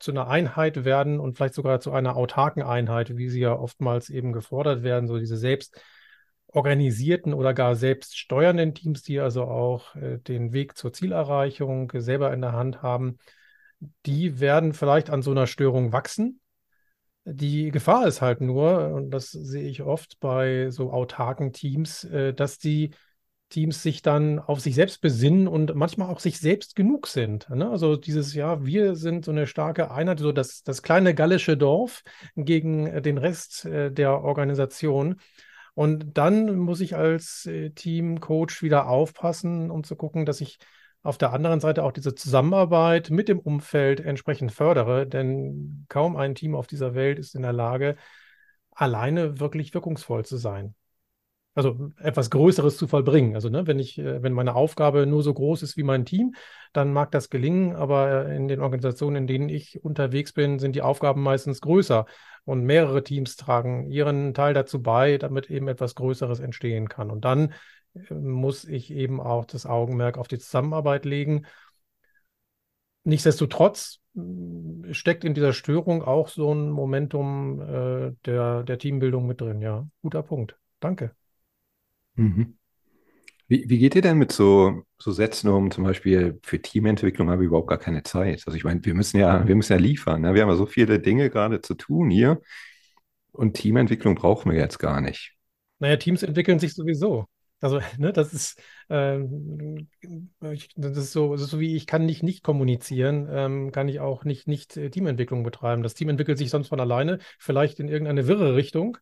zu 0.00 0.10
einer 0.10 0.26
Einheit 0.26 0.84
werden 0.84 1.20
und 1.20 1.36
vielleicht 1.36 1.54
sogar 1.54 1.78
zu 1.78 1.92
einer 1.92 2.16
autarken 2.16 2.62
Einheit, 2.62 3.16
wie 3.16 3.28
sie 3.28 3.40
ja 3.40 3.52
oftmals 3.52 4.10
eben 4.10 4.32
gefordert 4.32 4.82
werden, 4.82 5.06
so 5.06 5.18
diese 5.18 5.36
selbst 5.36 5.80
organisierten 6.48 7.34
oder 7.34 7.54
gar 7.54 7.76
selbst 7.76 8.18
steuernden 8.18 8.74
Teams, 8.74 9.02
die 9.02 9.20
also 9.20 9.44
auch 9.44 9.94
äh, 9.94 10.18
den 10.18 10.52
Weg 10.52 10.76
zur 10.76 10.92
Zielerreichung 10.92 11.92
selber 11.94 12.32
in 12.32 12.40
der 12.40 12.52
Hand 12.52 12.82
haben, 12.82 13.18
die 14.06 14.40
werden 14.40 14.72
vielleicht 14.72 15.10
an 15.10 15.22
so 15.22 15.30
einer 15.30 15.46
Störung 15.46 15.92
wachsen. 15.92 16.40
Die 17.24 17.70
Gefahr 17.70 18.06
ist 18.06 18.20
halt 18.20 18.40
nur, 18.40 18.88
und 18.92 19.10
das 19.10 19.30
sehe 19.30 19.68
ich 19.68 19.82
oft 19.82 20.18
bei 20.20 20.70
so 20.70 20.92
autarken 20.92 21.52
Teams, 21.52 22.04
äh, 22.04 22.34
dass 22.34 22.58
die 22.58 22.90
Teams 23.48 23.82
sich 23.82 24.02
dann 24.02 24.38
auf 24.38 24.60
sich 24.60 24.74
selbst 24.74 25.00
besinnen 25.00 25.46
und 25.48 25.74
manchmal 25.74 26.10
auch 26.10 26.20
sich 26.20 26.40
selbst 26.40 26.74
genug 26.76 27.06
sind. 27.06 27.48
Ne? 27.50 27.68
Also 27.68 27.96
dieses 27.96 28.34
Jahr, 28.34 28.64
wir 28.64 28.96
sind 28.96 29.24
so 29.24 29.30
eine 29.30 29.46
starke 29.46 29.90
Einheit, 29.90 30.18
so 30.18 30.32
das, 30.32 30.62
das 30.62 30.82
kleine 30.82 31.14
gallische 31.14 31.56
Dorf 31.56 32.02
gegen 32.36 32.86
äh, 32.86 33.02
den 33.02 33.18
Rest 33.18 33.64
äh, 33.66 33.92
der 33.92 34.22
Organisation. 34.22 35.20
Und 35.74 36.16
dann 36.18 36.56
muss 36.58 36.80
ich 36.80 36.96
als 36.96 37.46
äh, 37.46 37.70
Teamcoach 37.70 38.62
wieder 38.62 38.88
aufpassen, 38.88 39.70
um 39.70 39.84
zu 39.84 39.96
gucken, 39.96 40.26
dass 40.26 40.40
ich 40.40 40.58
auf 41.02 41.18
der 41.18 41.32
anderen 41.32 41.60
Seite 41.60 41.84
auch 41.84 41.92
diese 41.92 42.14
Zusammenarbeit 42.14 43.10
mit 43.10 43.28
dem 43.28 43.38
Umfeld 43.38 44.00
entsprechend 44.00 44.52
fördere, 44.52 45.06
denn 45.06 45.84
kaum 45.88 46.16
ein 46.16 46.34
Team 46.34 46.54
auf 46.54 46.66
dieser 46.66 46.94
Welt 46.94 47.18
ist 47.18 47.34
in 47.34 47.42
der 47.42 47.52
Lage, 47.52 47.96
alleine 48.70 49.38
wirklich 49.38 49.74
wirkungsvoll 49.74 50.24
zu 50.24 50.38
sein 50.38 50.74
also 51.54 51.92
etwas 51.98 52.30
Größeres 52.30 52.76
zu 52.76 52.86
vollbringen. 52.86 53.34
Also 53.34 53.48
ne, 53.48 53.66
wenn 53.66 53.78
ich, 53.78 53.98
äh, 53.98 54.22
wenn 54.22 54.32
meine 54.32 54.54
Aufgabe 54.54 55.06
nur 55.06 55.22
so 55.22 55.32
groß 55.32 55.62
ist 55.62 55.76
wie 55.76 55.82
mein 55.82 56.04
Team, 56.04 56.34
dann 56.72 56.92
mag 56.92 57.12
das 57.12 57.30
gelingen, 57.30 57.76
aber 57.76 58.28
in 58.32 58.48
den 58.48 58.60
Organisationen, 58.60 59.16
in 59.16 59.26
denen 59.26 59.48
ich 59.48 59.84
unterwegs 59.84 60.32
bin, 60.32 60.58
sind 60.58 60.74
die 60.74 60.82
Aufgaben 60.82 61.22
meistens 61.22 61.60
größer 61.60 62.06
und 62.44 62.64
mehrere 62.64 63.02
Teams 63.02 63.36
tragen 63.36 63.90
ihren 63.90 64.34
Teil 64.34 64.54
dazu 64.54 64.82
bei, 64.82 65.16
damit 65.18 65.50
eben 65.50 65.68
etwas 65.68 65.94
Größeres 65.94 66.40
entstehen 66.40 66.88
kann. 66.88 67.10
Und 67.10 67.24
dann 67.24 67.54
äh, 67.94 68.14
muss 68.14 68.64
ich 68.64 68.92
eben 68.92 69.20
auch 69.20 69.44
das 69.44 69.66
Augenmerk 69.66 70.18
auf 70.18 70.28
die 70.28 70.38
Zusammenarbeit 70.38 71.04
legen. 71.04 71.46
Nichtsdestotrotz 73.04 74.00
mm, 74.14 74.92
steckt 74.92 75.24
in 75.24 75.34
dieser 75.34 75.52
Störung 75.52 76.02
auch 76.02 76.28
so 76.28 76.52
ein 76.52 76.70
Momentum 76.70 77.60
äh, 77.60 78.12
der, 78.26 78.64
der 78.64 78.78
Teambildung 78.78 79.26
mit 79.26 79.40
drin. 79.40 79.60
Ja, 79.60 79.86
guter 80.02 80.22
Punkt. 80.22 80.58
Danke. 80.80 81.14
Mhm. 82.14 82.56
Wie, 83.46 83.68
wie 83.68 83.78
geht 83.78 83.94
ihr 83.94 84.02
denn 84.02 84.16
mit 84.16 84.32
so, 84.32 84.84
so 84.98 85.12
Sätzen 85.12 85.48
um, 85.48 85.70
zum 85.70 85.84
Beispiel 85.84 86.40
für 86.42 86.60
Teamentwicklung 86.60 87.28
habe 87.30 87.42
ich 87.42 87.48
überhaupt 87.48 87.68
gar 87.68 87.78
keine 87.78 88.02
Zeit? 88.02 88.42
Also 88.46 88.56
ich 88.56 88.64
meine, 88.64 88.84
wir 88.84 88.94
müssen 88.94 89.18
ja, 89.18 89.46
wir 89.46 89.54
müssen 89.54 89.74
ja 89.74 89.78
liefern. 89.78 90.22
Ne? 90.22 90.34
Wir 90.34 90.42
haben 90.42 90.48
ja 90.48 90.56
so 90.56 90.66
viele 90.66 90.98
Dinge 90.98 91.28
gerade 91.28 91.60
zu 91.60 91.74
tun 91.74 92.10
hier 92.10 92.40
und 93.32 93.54
Teamentwicklung 93.54 94.14
brauchen 94.14 94.50
wir 94.50 94.58
jetzt 94.58 94.78
gar 94.78 95.00
nicht. 95.00 95.34
Naja, 95.78 95.96
Teams 95.96 96.22
entwickeln 96.22 96.58
sich 96.58 96.74
sowieso. 96.74 97.26
Also, 97.60 97.80
ne, 97.98 98.12
das 98.12 98.32
ist, 98.32 98.60
äh, 98.88 99.20
ich, 100.52 100.68
das 100.76 100.96
ist 100.96 101.12
so, 101.12 101.32
das 101.32 101.42
ist 101.42 101.50
so 101.50 101.60
wie 101.60 101.76
ich 101.76 101.86
kann 101.86 102.06
nicht 102.06 102.22
nicht 102.22 102.42
kommunizieren, 102.42 103.28
ähm, 103.30 103.72
kann 103.72 103.88
ich 103.88 104.00
auch 104.00 104.24
nicht 104.24 104.46
nicht 104.46 104.76
äh, 104.76 104.90
Teamentwicklung 104.90 105.42
betreiben. 105.42 105.82
Das 105.82 105.94
Team 105.94 106.08
entwickelt 106.08 106.38
sich 106.38 106.50
sonst 106.50 106.68
von 106.68 106.80
alleine, 106.80 107.18
vielleicht 107.38 107.80
in 107.80 107.88
irgendeine 107.88 108.26
wirre 108.26 108.54
Richtung. 108.54 108.98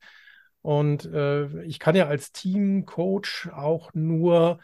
Und 0.63 1.05
äh, 1.07 1.63
ich 1.65 1.79
kann 1.79 1.97
ja 1.97 2.07
als 2.07 2.33
Teamcoach 2.33 3.51
auch 3.53 3.93
nur 3.95 4.61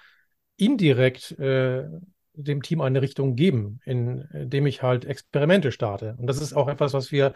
indirekt 0.56 1.32
äh, 1.38 1.88
dem 2.34 2.62
Team 2.62 2.80
eine 2.80 3.02
Richtung 3.02 3.34
geben, 3.34 3.80
indem 3.84 4.66
ich 4.66 4.82
halt 4.82 5.04
Experimente 5.04 5.72
starte. 5.72 6.14
Und 6.18 6.28
das 6.28 6.40
ist 6.40 6.52
auch 6.52 6.68
etwas, 6.68 6.92
was 6.92 7.10
wir 7.10 7.34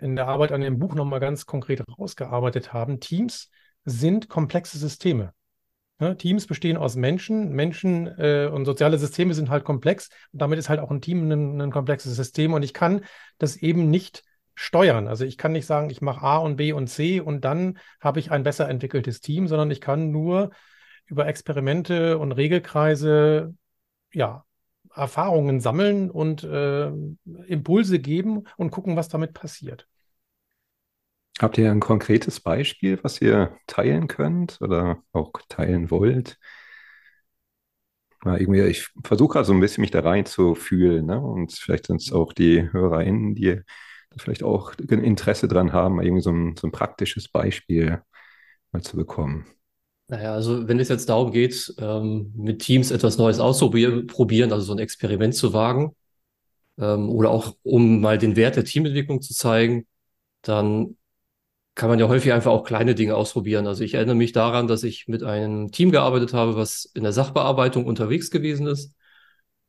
in 0.00 0.14
der 0.14 0.28
Arbeit 0.28 0.52
an 0.52 0.60
dem 0.60 0.78
Buch 0.78 0.94
nochmal 0.94 1.20
ganz 1.20 1.46
konkret 1.46 1.82
rausgearbeitet 1.98 2.72
haben. 2.72 3.00
Teams 3.00 3.50
sind 3.84 4.28
komplexe 4.28 4.78
Systeme. 4.78 5.32
Ja, 5.98 6.14
Teams 6.14 6.46
bestehen 6.46 6.76
aus 6.76 6.94
Menschen. 6.94 7.50
Menschen 7.52 8.06
äh, 8.18 8.50
und 8.52 8.66
soziale 8.66 8.98
Systeme 8.98 9.32
sind 9.32 9.48
halt 9.48 9.64
komplex. 9.64 10.10
Und 10.32 10.42
damit 10.42 10.58
ist 10.58 10.68
halt 10.68 10.80
auch 10.80 10.90
ein 10.90 11.00
Team 11.00 11.30
ein, 11.30 11.60
ein 11.60 11.70
komplexes 11.70 12.14
System. 12.14 12.52
Und 12.52 12.62
ich 12.62 12.74
kann 12.74 13.04
das 13.38 13.56
eben 13.56 13.90
nicht 13.90 14.22
steuern. 14.56 15.06
Also 15.06 15.24
ich 15.24 15.38
kann 15.38 15.52
nicht 15.52 15.66
sagen, 15.66 15.90
ich 15.90 16.00
mache 16.00 16.24
A 16.24 16.38
und 16.38 16.56
B 16.56 16.72
und 16.72 16.88
C 16.88 17.20
und 17.20 17.44
dann 17.44 17.78
habe 18.00 18.18
ich 18.18 18.32
ein 18.32 18.42
besser 18.42 18.68
entwickeltes 18.68 19.20
Team, 19.20 19.46
sondern 19.46 19.70
ich 19.70 19.80
kann 19.80 20.10
nur 20.10 20.50
über 21.06 21.28
Experimente 21.28 22.18
und 22.18 22.32
Regelkreise 22.32 23.54
ja 24.12 24.44
Erfahrungen 24.94 25.60
sammeln 25.60 26.10
und 26.10 26.42
äh, 26.42 26.90
Impulse 27.46 27.98
geben 27.98 28.44
und 28.56 28.70
gucken, 28.70 28.96
was 28.96 29.08
damit 29.08 29.34
passiert. 29.34 29.86
Habt 31.38 31.58
ihr 31.58 31.70
ein 31.70 31.80
konkretes 31.80 32.40
Beispiel, 32.40 32.98
was 33.02 33.20
ihr 33.20 33.54
teilen 33.66 34.08
könnt 34.08 34.58
oder 34.62 35.02
auch 35.12 35.32
teilen 35.50 35.90
wollt? 35.90 36.38
Ja, 38.24 38.38
irgendwie, 38.38 38.62
ich 38.62 38.88
versuche 39.04 39.38
also 39.38 39.52
ein 39.52 39.60
bisschen 39.60 39.82
mich 39.82 39.90
da 39.90 40.00
reinzufühlen 40.00 41.04
ne? 41.04 41.20
und 41.20 41.52
vielleicht 41.52 41.86
sind 41.86 42.00
es 42.00 42.10
auch 42.10 42.32
die 42.32 42.72
HörerInnen, 42.72 43.34
die 43.34 43.60
vielleicht 44.16 44.42
auch 44.42 44.74
Interesse 44.74 45.48
dran 45.48 45.72
haben, 45.72 46.00
irgendwie 46.00 46.22
so 46.22 46.30
ein, 46.30 46.56
so 46.56 46.66
ein 46.66 46.72
praktisches 46.72 47.28
Beispiel 47.28 48.02
mal 48.72 48.82
zu 48.82 48.96
bekommen. 48.96 49.46
Naja, 50.08 50.32
also 50.34 50.68
wenn 50.68 50.78
es 50.78 50.88
jetzt 50.88 51.08
darum 51.08 51.32
geht, 51.32 51.74
ähm, 51.78 52.32
mit 52.36 52.60
Teams 52.60 52.90
etwas 52.90 53.18
Neues 53.18 53.40
auszuprobieren, 53.40 54.52
also 54.52 54.64
so 54.64 54.72
ein 54.72 54.78
Experiment 54.78 55.34
zu 55.34 55.52
wagen, 55.52 55.96
ähm, 56.78 57.08
oder 57.08 57.30
auch 57.30 57.56
um 57.62 58.00
mal 58.00 58.18
den 58.18 58.36
Wert 58.36 58.56
der 58.56 58.64
Teamentwicklung 58.64 59.20
zu 59.20 59.34
zeigen, 59.34 59.86
dann 60.42 60.96
kann 61.74 61.90
man 61.90 61.98
ja 61.98 62.08
häufig 62.08 62.32
einfach 62.32 62.52
auch 62.52 62.64
kleine 62.64 62.94
Dinge 62.94 63.16
ausprobieren. 63.16 63.66
Also 63.66 63.84
ich 63.84 63.94
erinnere 63.94 64.16
mich 64.16 64.32
daran, 64.32 64.66
dass 64.66 64.82
ich 64.82 65.08
mit 65.08 65.22
einem 65.22 65.72
Team 65.72 65.90
gearbeitet 65.90 66.32
habe, 66.32 66.56
was 66.56 66.90
in 66.94 67.02
der 67.02 67.12
Sachbearbeitung 67.12 67.84
unterwegs 67.84 68.30
gewesen 68.30 68.66
ist 68.66 68.95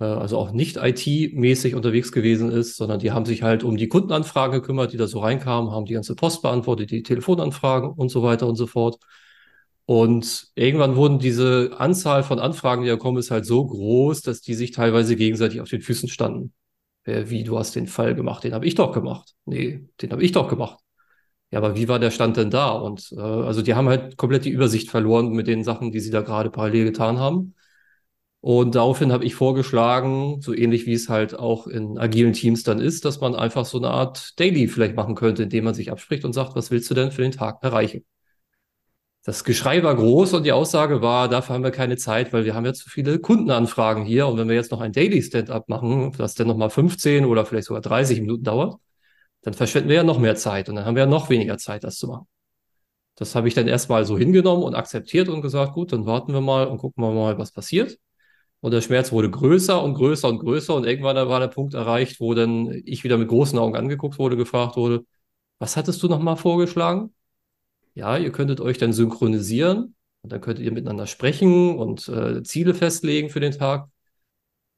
also 0.06 0.38
auch 0.38 0.52
nicht 0.52 0.78
IT-mäßig 0.78 1.76
unterwegs 1.76 2.12
gewesen 2.12 2.52
ist, 2.52 2.78
sondern 2.78 3.00
die 3.00 3.12
haben 3.12 3.26
sich 3.26 3.44
halt 3.44 3.64
um 3.64 3.78
die 3.78 3.88
Kundenanfragen 3.88 4.60
gekümmert, 4.62 4.94
die 4.94 4.98
da 4.98 5.08
so 5.08 5.20
reinkamen, 5.20 5.72
haben 5.72 5.86
die 5.86 5.94
ganze 5.94 6.16
Post 6.16 6.42
beantwortet, 6.44 6.92
die 6.92 7.04
Telefonanfragen 7.04 7.90
und 7.90 8.10
so 8.10 8.22
weiter 8.24 8.48
und 8.48 8.56
so 8.56 8.68
fort. 8.68 9.00
Und 9.86 10.48
irgendwann 10.56 10.96
wurden 10.98 11.20
diese 11.20 11.72
Anzahl 11.78 12.24
von 12.24 12.40
Anfragen, 12.40 12.84
die 12.84 12.90
da 12.90 12.98
kommen, 12.98 13.18
ist 13.18 13.32
halt 13.32 13.46
so 13.46 13.66
groß, 13.66 14.22
dass 14.22 14.42
die 14.42 14.54
sich 14.54 14.72
teilweise 14.72 15.16
gegenseitig 15.16 15.62
auf 15.62 15.70
den 15.70 15.82
Füßen 15.82 16.10
standen. 16.10 16.54
Wie, 17.06 17.44
du 17.46 17.58
hast 17.58 17.74
den 17.76 17.88
Fall 17.88 18.16
gemacht, 18.16 18.44
den 18.44 18.54
habe 18.54 18.66
ich 18.66 18.76
doch 18.76 18.92
gemacht. 18.92 19.34
Nee, 19.46 19.88
den 20.02 20.12
habe 20.12 20.24
ich 20.24 20.34
doch 20.34 20.50
gemacht. 20.50 20.80
Ja, 21.52 21.60
aber 21.60 21.78
wie 21.78 21.88
war 21.88 22.00
der 22.00 22.12
Stand 22.12 22.36
denn 22.36 22.50
da? 22.50 22.72
Und 22.72 23.14
äh, 23.18 23.22
also 23.22 23.62
die 23.62 23.74
haben 23.76 23.88
halt 23.88 24.18
komplett 24.18 24.44
die 24.44 24.50
Übersicht 24.50 24.90
verloren 24.92 25.30
mit 25.32 25.48
den 25.48 25.64
Sachen, 25.64 25.92
die 25.92 26.02
sie 26.02 26.12
da 26.12 26.22
gerade 26.22 26.50
parallel 26.50 26.84
getan 26.86 27.20
haben. 27.20 27.56
Und 28.40 28.76
daraufhin 28.76 29.12
habe 29.12 29.26
ich 29.26 29.36
vorgeschlagen, 29.36 30.42
so 30.42 30.54
ähnlich 30.54 30.86
wie 30.86 30.94
es 30.94 31.10
halt 31.10 31.38
auch 31.38 31.68
in 31.68 31.98
agilen 31.98 32.34
Teams 32.34 32.64
dann 32.64 32.80
ist, 32.80 33.04
dass 33.04 33.20
man 33.20 33.36
einfach 33.36 33.66
so 33.66 33.78
eine 33.78 33.90
Art 33.90 34.40
Daily 34.40 34.68
vielleicht 34.68 34.96
machen 34.96 35.16
könnte, 35.16 35.44
indem 35.44 35.66
man 35.66 35.74
sich 35.74 35.92
abspricht 35.92 36.24
und 36.24 36.34
sagt, 36.34 36.56
was 36.56 36.72
willst 36.72 36.90
du 36.90 36.94
denn 36.94 37.12
für 37.12 37.24
den 37.24 37.32
Tag 37.32 37.64
erreichen? 37.64 38.06
Das 39.24 39.44
Geschrei 39.44 39.84
war 39.84 39.94
groß 39.94 40.36
und 40.36 40.44
die 40.44 40.54
Aussage 40.54 41.02
war, 41.02 41.28
dafür 41.28 41.56
haben 41.56 41.64
wir 41.64 41.72
keine 41.72 41.98
Zeit, 41.98 42.32
weil 42.32 42.46
wir 42.46 42.56
haben 42.56 42.66
ja 42.66 42.74
zu 42.74 42.90
viele 42.90 43.20
Kundenanfragen 43.20 44.06
hier. 44.06 44.26
Und 44.28 44.38
wenn 44.38 44.48
wir 44.48 44.56
jetzt 44.56 44.72
noch 44.72 44.80
ein 44.80 44.94
Daily 44.94 45.22
Stand-up 45.22 45.68
machen, 45.68 46.14
das 46.18 46.36
dann 46.36 46.48
nochmal 46.48 46.70
15 46.70 47.26
oder 47.26 47.46
vielleicht 47.46 47.68
sogar 47.68 47.82
30 47.82 48.22
Minuten 48.22 48.44
dauert, 48.44 48.78
dann 49.42 49.54
verschwenden 49.54 49.90
wir 49.90 49.98
ja 49.98 50.04
noch 50.04 50.20
mehr 50.20 50.36
Zeit 50.36 50.70
und 50.70 50.76
dann 50.76 50.86
haben 50.86 50.96
wir 50.96 51.04
ja 51.04 51.10
noch 51.10 51.30
weniger 51.30 51.58
Zeit, 51.58 51.84
das 51.84 51.98
zu 51.98 52.08
machen. 52.08 52.28
Das 53.16 53.36
habe 53.36 53.48
ich 53.48 53.54
dann 53.54 53.68
erstmal 53.68 54.06
so 54.06 54.18
hingenommen 54.18 54.64
und 54.64 54.76
akzeptiert 54.76 55.28
und 55.28 55.42
gesagt, 55.42 55.74
gut, 55.74 55.92
dann 55.92 56.06
warten 56.06 56.34
wir 56.34 56.42
mal 56.42 56.68
und 56.68 56.78
gucken 56.78 57.04
wir 57.04 57.12
mal, 57.12 57.38
was 57.38 57.52
passiert. 57.52 57.98
Und 58.62 58.72
der 58.72 58.82
Schmerz 58.82 59.12
wurde 59.12 59.30
größer 59.30 59.82
und 59.84 59.94
größer 59.94 60.28
und 60.28 60.40
größer. 60.40 60.74
Und 60.76 60.86
irgendwann 60.86 61.16
war 61.28 61.40
der 61.40 61.48
Punkt 61.48 61.74
erreicht, 61.74 62.20
wo 62.20 62.34
dann 62.34 62.72
ich 62.86 63.04
wieder 63.04 63.18
mit 63.18 63.28
großen 63.28 63.58
Augen 63.60 63.76
angeguckt 63.76 64.18
wurde, 64.20 64.38
gefragt 64.38 64.78
wurde, 64.78 65.06
was 65.60 65.78
hattest 65.78 66.02
du 66.04 66.08
nochmal 66.08 66.38
vorgeschlagen? 66.38 67.14
Ja, 67.96 68.18
ihr 68.18 68.32
könntet 68.32 68.62
euch 68.62 68.78
dann 68.78 68.94
synchronisieren 68.94 69.96
und 70.22 70.32
dann 70.32 70.42
könntet 70.42 70.66
ihr 70.66 70.72
miteinander 70.72 71.08
sprechen 71.08 71.78
und 71.78 72.08
äh, 72.10 72.44
Ziele 72.44 72.74
festlegen 72.74 73.30
für 73.30 73.40
den 73.40 73.54
Tag. 73.54 73.90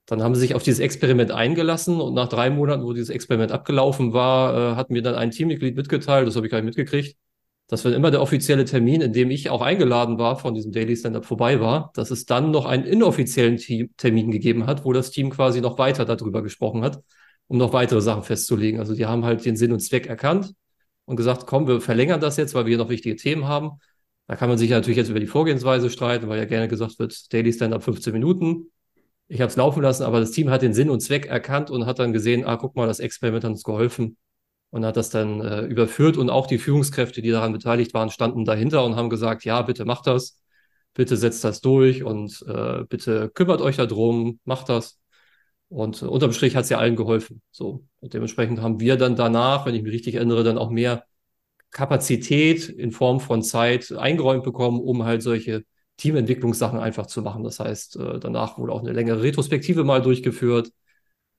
Dann 0.06 0.24
haben 0.24 0.36
sie 0.36 0.42
sich 0.42 0.56
auf 0.56 0.64
dieses 0.64 0.80
Experiment 0.80 1.32
eingelassen 1.32 2.02
und 2.02 2.14
nach 2.16 2.30
drei 2.30 2.50
Monaten, 2.50 2.84
wo 2.84 2.94
dieses 2.94 3.10
Experiment 3.10 3.52
abgelaufen 3.52 4.14
war, 4.14 4.74
äh, 4.74 4.76
hat 4.76 4.90
mir 4.90 5.02
dann 5.02 5.16
ein 5.16 5.32
Teammitglied 5.32 5.76
mitgeteilt, 5.76 6.28
das 6.28 6.36
habe 6.36 6.48
ich 6.48 6.52
gar 6.52 6.60
nicht 6.60 6.78
mitgekriegt, 6.78 7.18
dass 7.70 7.86
wenn 7.86 7.94
immer 7.94 8.10
der 8.10 8.22
offizielle 8.22 8.66
Termin, 8.66 9.00
in 9.02 9.14
dem 9.14 9.30
ich 9.30 9.52
auch 9.52 9.62
eingeladen 9.62 10.18
war, 10.18 10.38
von 10.38 10.56
diesem 10.56 10.72
Daily 10.72 10.96
Stand-up 10.96 11.24
vorbei 11.24 11.62
war, 11.62 11.92
dass 11.94 12.10
es 12.10 12.26
dann 12.26 12.50
noch 12.50 12.66
einen 12.66 12.84
inoffiziellen 12.84 13.58
Team 13.58 13.92
Termin 13.96 14.32
gegeben 14.32 14.66
hat, 14.66 14.86
wo 14.86 14.92
das 14.92 15.12
Team 15.12 15.30
quasi 15.30 15.62
noch 15.62 15.78
weiter 15.78 16.04
darüber 16.04 16.42
gesprochen 16.42 16.84
hat, 16.84 17.00
um 17.48 17.60
noch 17.60 17.72
weitere 17.72 18.02
Sachen 18.02 18.24
festzulegen. 18.24 18.80
Also 18.80 18.96
die 18.96 19.06
haben 19.06 19.24
halt 19.24 19.46
den 19.46 19.56
Sinn 19.56 19.72
und 19.72 19.82
Zweck 19.82 20.08
erkannt 20.08 20.52
und 21.06 21.16
gesagt, 21.16 21.46
komm, 21.46 21.68
wir 21.68 21.80
verlängern 21.80 22.20
das 22.20 22.38
jetzt, 22.38 22.56
weil 22.56 22.66
wir 22.66 22.76
noch 22.76 22.90
wichtige 22.90 23.16
Themen 23.16 23.48
haben. 23.48 23.74
Da 24.26 24.36
kann 24.36 24.50
man 24.50 24.58
sich 24.58 24.72
natürlich 24.72 24.98
jetzt 24.98 25.10
über 25.10 25.20
die 25.20 25.28
Vorgehensweise 25.28 25.92
streiten, 25.92 26.28
weil 26.28 26.40
ja 26.40 26.46
gerne 26.46 26.68
gesagt 26.70 26.98
wird, 26.98 27.32
Daily 27.32 27.54
Stand-up 27.54 27.84
15 27.84 28.14
Minuten. 28.14 28.72
Ich 29.28 29.42
habe 29.42 29.50
es 29.50 29.58
laufen 29.58 29.84
lassen, 29.84 30.02
aber 30.04 30.20
das 30.20 30.32
Team 30.32 30.50
hat 30.50 30.64
den 30.64 30.74
Sinn 30.74 30.90
und 30.90 31.02
Zweck 31.02 31.28
erkannt 31.28 31.70
und 31.70 31.86
hat 31.86 32.00
dann 32.00 32.14
gesehen, 32.14 32.46
ah, 32.46 32.58
guck 32.58 32.76
mal, 32.76 32.88
das 32.88 33.00
Experiment 33.00 33.44
hat 33.44 33.52
uns 33.52 33.64
geholfen 33.64 34.18
und 34.72 34.86
hat 34.86 34.98
das 34.98 35.10
dann 35.10 35.42
äh, 35.42 35.62
überführt 35.62 36.18
und 36.18 36.30
auch 36.30 36.48
die 36.48 36.60
Führungskräfte, 36.60 37.22
die 37.22 37.32
daran 37.32 37.54
beteiligt 37.54 37.94
waren, 37.94 38.12
standen 38.12 38.46
dahinter 38.46 38.86
und 38.86 38.96
haben 38.96 39.10
gesagt, 39.10 39.46
ja, 39.46 39.62
bitte 39.62 39.86
macht 39.86 40.08
das, 40.08 40.42
bitte 40.94 41.18
setzt 41.18 41.44
das 41.44 41.62
durch 41.62 42.04
und 42.04 42.44
äh, 42.48 42.84
bitte 42.88 43.30
kümmert 43.34 43.62
euch 43.62 43.78
darum, 43.78 44.40
macht 44.46 44.70
das. 44.70 45.00
Und 45.70 46.02
äh, 46.02 46.06
unterm 46.06 46.34
Strich 46.34 46.56
hat 46.56 46.64
es 46.64 46.70
ja 46.70 46.78
allen 46.80 46.96
geholfen. 46.96 47.42
So. 47.52 47.86
Und 48.00 48.14
dementsprechend 48.14 48.62
haben 48.62 48.80
wir 48.80 48.98
dann 48.98 49.16
danach, 49.16 49.66
wenn 49.66 49.76
ich 49.76 49.84
mich 49.84 49.94
richtig 49.94 50.16
erinnere, 50.16 50.44
dann 50.44 50.58
auch 50.58 50.70
mehr 50.70 51.06
Kapazität 51.72 52.70
in 52.70 52.92
Form 52.92 53.20
von 53.20 53.44
Zeit 53.44 53.92
eingeräumt 53.92 54.44
bekommen, 54.44 54.80
um 54.80 55.04
halt 55.04 55.22
solche 55.22 55.64
Teamentwicklungssachen 55.98 56.80
einfach 56.80 57.06
zu 57.06 57.22
machen. 57.22 57.44
Das 57.44 57.60
heißt, 57.60 57.98
äh, 57.98 58.20
danach 58.20 58.58
wurde 58.58 58.74
auch 58.74 58.82
eine 58.82 58.94
längere 58.94 59.22
Retrospektive 59.22 59.84
mal 59.84 60.02
durchgeführt. 60.02 60.72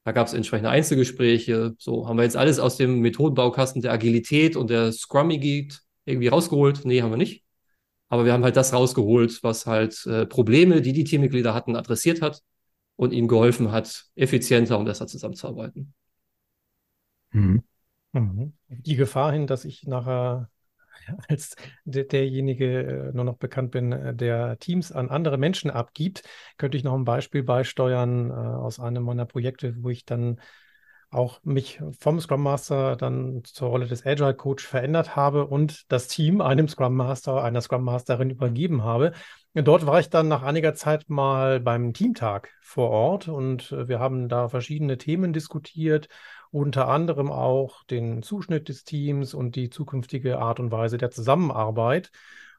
Da 0.05 0.13
gab 0.13 0.27
es 0.27 0.33
entsprechende 0.33 0.71
Einzelgespräche. 0.71 1.75
So 1.79 2.09
haben 2.09 2.17
wir 2.17 2.23
jetzt 2.25 2.37
alles 2.37 2.59
aus 2.59 2.77
dem 2.77 3.01
Methodenbaukasten 3.01 3.83
der 3.83 3.93
Agilität 3.93 4.57
und 4.57 4.71
der 4.71 4.93
Scrummy 4.93 5.69
irgendwie 6.07 6.29
rausgeholt. 6.29 6.85
Nee, 6.85 7.03
haben 7.03 7.11
wir 7.11 7.17
nicht. 7.17 7.45
Aber 8.09 8.25
wir 8.25 8.33
haben 8.33 8.43
halt 8.43 8.57
das 8.57 8.73
rausgeholt, 8.73 9.43
was 9.43 9.67
halt 9.67 10.05
äh, 10.07 10.27
Probleme, 10.27 10.81
die 10.81 10.93
die 10.93 11.05
Teammitglieder 11.05 11.55
hatten, 11.55 11.77
adressiert 11.77 12.23
hat 12.23 12.43
und 12.97 13.13
ihnen 13.13 13.29
geholfen 13.29 13.71
hat, 13.71 14.07
effizienter 14.17 14.79
und 14.79 14.87
besser 14.87 15.07
zusammenzuarbeiten. 15.07 15.95
Mhm. 17.33 17.63
Mhm. 18.13 18.53
Die 18.69 18.97
Gefahr 18.97 19.33
hin, 19.33 19.47
dass 19.47 19.65
ich 19.65 19.85
nachher 19.85 20.51
als 21.29 21.57
der, 21.85 22.05
derjenige 22.05 22.83
äh, 22.83 23.13
nur 23.13 23.25
noch 23.25 23.37
bekannt 23.37 23.71
bin, 23.71 23.93
äh, 23.93 24.15
der 24.15 24.59
Teams 24.59 24.93
an 24.93 25.11
andere 25.11 25.39
Menschen 25.39 25.71
abgibt, 25.71 26.23
könnte 26.59 26.77
ich 26.77 26.85
noch 26.85 26.95
ein 26.95 27.05
Beispiel 27.05 27.43
beisteuern 27.43 28.31
äh, 28.31 28.35
aus 28.35 28.81
einem 28.81 29.05
meiner 29.05 29.27
Projekte, 29.27 29.75
wo 29.83 29.91
ich 29.91 30.05
dann 30.05 30.41
auch 31.11 31.41
mich 31.43 31.81
vom 31.99 32.21
Scrum 32.21 32.43
Master 32.43 32.95
dann 32.95 33.43
zur 33.45 33.71
Rolle 33.71 33.87
des 33.87 34.07
Agile 34.07 34.35
Coach 34.35 34.65
verändert 34.65 35.17
habe 35.17 35.47
und 35.47 35.91
das 35.91 36.07
Team 36.07 36.41
einem 36.41 36.69
Scrum 36.69 36.95
Master, 36.95 37.43
einer 37.43 37.61
Scrum 37.61 37.83
Masterin 37.83 38.31
übergeben 38.31 38.85
habe. 38.85 39.13
Dort 39.55 39.87
war 39.87 39.99
ich 39.99 40.09
dann 40.09 40.29
nach 40.29 40.43
einiger 40.43 40.75
Zeit 40.75 41.11
mal 41.11 41.59
beim 41.59 41.93
Teamtag 41.93 42.51
vor 42.63 42.91
Ort 42.91 43.27
und 43.27 43.73
wir 43.73 43.99
haben 43.99 44.29
da 44.29 44.49
verschiedene 44.49 44.99
Themen 44.99 45.33
diskutiert 45.33 46.09
unter 46.51 46.89
anderem 46.89 47.31
auch 47.31 47.85
den 47.85 48.23
Zuschnitt 48.23 48.69
des 48.69 48.85
Teams 48.85 49.35
und 49.35 49.57
die 49.57 49.71
zukünftige 49.71 50.39
Art 50.39 50.61
und 50.61 50.73
Weise 50.73 50.99
der 50.99 51.11
Zusammenarbeit. 51.11 52.11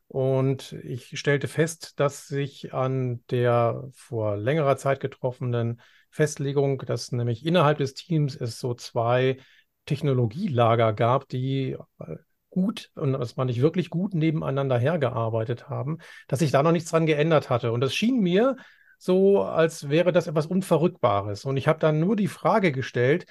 Und 0.07 0.73
ich 0.83 1.17
stellte 1.17 1.47
fest, 1.47 1.99
dass 1.99 2.27
sich 2.27 2.73
an 2.73 3.23
der 3.29 3.89
vor 3.93 4.37
längerer 4.37 4.77
Zeit 4.77 4.99
getroffenen 4.99 5.81
Festlegung, 6.09 6.79
dass 6.79 7.11
nämlich 7.11 7.45
innerhalb 7.45 7.77
des 7.77 7.93
Teams 7.93 8.35
es 8.35 8.59
so 8.59 8.73
zwei 8.73 9.37
Technologielager 9.85 10.93
gab, 10.93 11.27
die 11.29 11.77
äh, 11.99 12.15
gut 12.49 12.91
und 12.95 13.13
das 13.13 13.37
war 13.37 13.45
nicht 13.45 13.61
wirklich 13.61 13.89
gut 13.89 14.13
nebeneinander 14.13 14.77
hergearbeitet 14.77 15.69
haben, 15.69 15.99
dass 16.27 16.39
sich 16.39 16.51
da 16.51 16.61
noch 16.61 16.73
nichts 16.73 16.91
dran 16.91 17.05
geändert 17.05 17.49
hatte. 17.49 17.71
Und 17.71 17.81
das 17.81 17.95
schien 17.95 18.19
mir 18.19 18.57
so, 18.97 19.41
als 19.43 19.89
wäre 19.89 20.11
das 20.11 20.27
etwas 20.27 20.45
Unverrückbares. 20.45 21.45
Und 21.45 21.57
ich 21.57 21.67
habe 21.67 21.79
dann 21.79 21.99
nur 21.99 22.15
die 22.15 22.27
Frage 22.27 22.71
gestellt, 22.71 23.25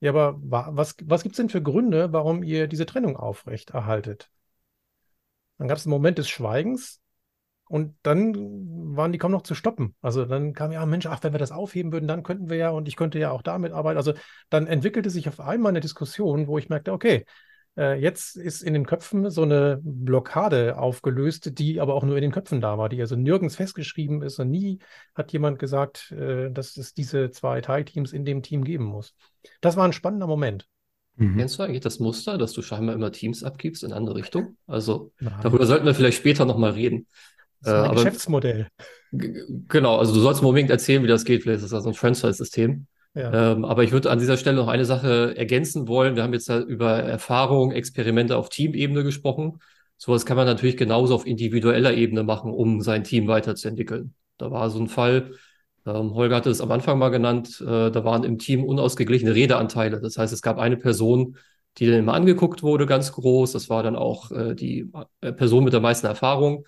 ja, 0.00 0.10
aber 0.10 0.36
was, 0.40 0.96
was 1.04 1.22
gibt 1.22 1.34
es 1.34 1.36
denn 1.38 1.48
für 1.48 1.62
Gründe, 1.62 2.12
warum 2.12 2.42
ihr 2.42 2.66
diese 2.68 2.86
Trennung 2.86 3.16
aufrecht 3.16 3.70
erhaltet? 3.70 4.30
Dann 5.58 5.68
gab 5.68 5.78
es 5.78 5.86
einen 5.86 5.92
Moment 5.92 6.18
des 6.18 6.28
Schweigens 6.28 7.00
und 7.68 7.96
dann 8.02 8.34
waren 8.96 9.12
die 9.12 9.18
kaum 9.18 9.32
noch 9.32 9.42
zu 9.42 9.54
stoppen. 9.54 9.94
Also 10.02 10.24
dann 10.24 10.52
kam 10.52 10.70
ja, 10.72 10.84
Mensch, 10.86 11.06
ach, 11.06 11.22
wenn 11.22 11.32
wir 11.32 11.38
das 11.38 11.52
aufheben 11.52 11.92
würden, 11.92 12.06
dann 12.08 12.22
könnten 12.22 12.50
wir 12.50 12.56
ja 12.56 12.70
und 12.70 12.88
ich 12.88 12.96
könnte 12.96 13.18
ja 13.18 13.30
auch 13.30 13.42
damit 13.42 13.72
arbeiten. 13.72 13.96
Also 13.96 14.12
dann 14.50 14.66
entwickelte 14.66 15.10
sich 15.10 15.28
auf 15.28 15.40
einmal 15.40 15.70
eine 15.70 15.80
Diskussion, 15.80 16.46
wo 16.46 16.58
ich 16.58 16.68
merkte, 16.68 16.92
okay, 16.92 17.24
jetzt 17.76 18.36
ist 18.36 18.62
in 18.62 18.72
den 18.72 18.86
Köpfen 18.86 19.28
so 19.30 19.42
eine 19.42 19.80
Blockade 19.82 20.78
aufgelöst, 20.78 21.58
die 21.58 21.80
aber 21.80 21.94
auch 21.94 22.04
nur 22.04 22.16
in 22.16 22.22
den 22.22 22.32
Köpfen 22.32 22.60
da 22.60 22.78
war, 22.78 22.88
die 22.88 23.00
also 23.00 23.16
nirgends 23.16 23.56
festgeschrieben 23.56 24.22
ist 24.22 24.38
und 24.38 24.50
nie 24.50 24.78
hat 25.14 25.32
jemand 25.32 25.58
gesagt, 25.58 26.10
äh, 26.12 26.50
dass 26.50 26.76
es 26.76 26.94
diese 26.94 27.30
zwei 27.30 27.60
Teilteams 27.60 28.12
in 28.12 28.24
dem 28.24 28.42
Team 28.42 28.64
geben 28.64 28.84
muss. 28.84 29.14
Das 29.60 29.76
war 29.76 29.84
ein 29.84 29.92
spannender 29.92 30.26
Moment. 30.26 30.66
Mhm. 31.16 31.36
Kennst 31.36 31.58
du 31.58 31.62
eigentlich 31.62 31.80
das 31.80 31.98
Muster, 31.98 32.38
dass 32.38 32.52
du 32.52 32.62
scheinbar 32.62 32.94
immer 32.94 33.12
Teams 33.12 33.42
abgibst 33.42 33.84
in 33.84 33.92
andere 33.92 34.16
Richtung? 34.16 34.56
Also 34.66 35.12
Nein. 35.20 35.34
darüber 35.42 35.66
sollten 35.66 35.86
wir 35.86 35.94
vielleicht 35.94 36.18
später 36.18 36.44
nochmal 36.44 36.72
reden. 36.72 37.06
Das 37.60 37.72
ist 37.72 37.78
ein 37.78 37.90
äh, 37.90 37.94
Geschäftsmodell. 37.94 38.68
Genau, 39.12 39.96
also 39.96 40.14
du 40.14 40.20
sollst 40.20 40.42
mir 40.42 40.48
unbedingt 40.48 40.70
erzählen, 40.70 41.02
wie 41.02 41.08
das 41.08 41.24
geht. 41.24 41.42
Vielleicht 41.42 41.62
ist 41.62 41.64
das 41.64 41.74
also 41.74 41.88
ein 41.88 41.94
Franchise-System. 41.94 42.86
Ja. 43.16 43.52
Ähm, 43.52 43.64
aber 43.64 43.82
ich 43.82 43.92
würde 43.92 44.10
an 44.10 44.18
dieser 44.18 44.36
Stelle 44.36 44.58
noch 44.58 44.68
eine 44.68 44.84
Sache 44.84 45.34
ergänzen 45.38 45.88
wollen. 45.88 46.16
Wir 46.16 46.22
haben 46.22 46.34
jetzt 46.34 46.50
über 46.50 46.98
Erfahrung, 46.98 47.72
Experimente 47.72 48.36
auf 48.36 48.50
Teamebene 48.50 49.04
gesprochen. 49.04 49.58
Sowas 49.96 50.26
kann 50.26 50.36
man 50.36 50.46
natürlich 50.46 50.76
genauso 50.76 51.14
auf 51.14 51.26
individueller 51.26 51.94
Ebene 51.94 52.24
machen, 52.24 52.52
um 52.52 52.82
sein 52.82 53.04
Team 53.04 53.26
weiterzuentwickeln. 53.26 54.12
Da 54.36 54.50
war 54.50 54.68
so 54.68 54.78
ein 54.78 54.88
Fall, 54.88 55.30
ähm, 55.86 56.14
Holger 56.14 56.36
hatte 56.36 56.50
es 56.50 56.60
am 56.60 56.70
Anfang 56.70 56.98
mal 56.98 57.08
genannt, 57.08 57.58
äh, 57.62 57.90
da 57.90 58.04
waren 58.04 58.22
im 58.22 58.36
Team 58.36 58.62
unausgeglichene 58.62 59.34
Redeanteile. 59.34 59.98
Das 59.98 60.18
heißt, 60.18 60.34
es 60.34 60.42
gab 60.42 60.58
eine 60.58 60.76
Person, 60.76 61.38
die 61.78 61.86
dann 61.86 62.00
immer 62.00 62.12
angeguckt 62.12 62.62
wurde, 62.62 62.84
ganz 62.84 63.12
groß. 63.12 63.52
Das 63.52 63.70
war 63.70 63.82
dann 63.82 63.96
auch 63.96 64.30
äh, 64.30 64.54
die 64.54 64.92
äh, 65.22 65.32
Person 65.32 65.64
mit 65.64 65.72
der 65.72 65.80
meisten 65.80 66.06
Erfahrung. 66.06 66.66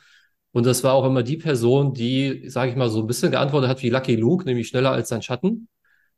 Und 0.52 0.64
das 0.64 0.82
war 0.82 0.94
auch 0.94 1.04
immer 1.04 1.22
die 1.22 1.37
Person, 1.37 1.92
die, 1.92 2.48
sage 2.48 2.70
ich 2.70 2.76
mal, 2.76 2.88
so 2.88 3.00
ein 3.00 3.06
bisschen 3.06 3.32
geantwortet 3.32 3.68
hat 3.68 3.82
wie 3.82 3.90
Lucky 3.90 4.16
Luke, 4.16 4.46
nämlich 4.46 4.68
schneller 4.68 4.92
als 4.92 5.11
sein 5.11 5.20
Schatten 5.20 5.68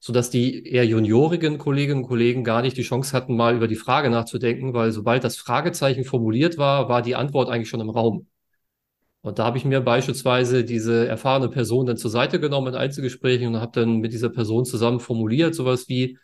sodass 0.01 0.31
die 0.31 0.67
eher 0.67 0.85
juniorigen 0.87 1.59
Kolleginnen 1.59 2.03
und 2.03 2.09
Kollegen 2.09 2.43
gar 2.45 2.63
nicht 2.63 2.77
die 2.77 2.83
Chance 2.83 3.13
hatten, 3.17 3.37
mal 3.37 3.55
über 3.57 3.69
die 3.69 3.77
Frage 3.77 4.11
nachzudenken, 4.11 4.75
weil 4.75 4.93
sobald 4.93 5.25
das 5.25 5.37
Fragezeichen 5.37 6.05
formuliert 6.05 6.59
war, 6.59 6.89
war 6.89 7.03
die 7.03 7.15
Antwort 7.17 7.51
eigentlich 7.51 7.69
schon 7.69 7.81
im 7.81 7.91
Raum. 7.91 8.27
Und 9.23 9.39
da 9.39 9.45
habe 9.45 9.59
ich 9.59 9.67
mir 9.67 9.83
beispielsweise 9.83 10.65
diese 10.65 11.07
erfahrene 11.07 11.51
Person 11.51 11.87
dann 11.87 11.99
zur 11.99 12.11
Seite 12.11 12.41
genommen 12.41 12.69
in 12.69 12.75
Einzelgesprächen 12.75 13.55
und 13.55 13.61
habe 13.61 13.73
dann 13.79 13.99
mit 13.99 14.13
dieser 14.15 14.31
Person 14.31 14.65
zusammen 14.65 15.01
formuliert, 15.01 15.55
sowas 15.55 15.89
wie, 15.89 16.19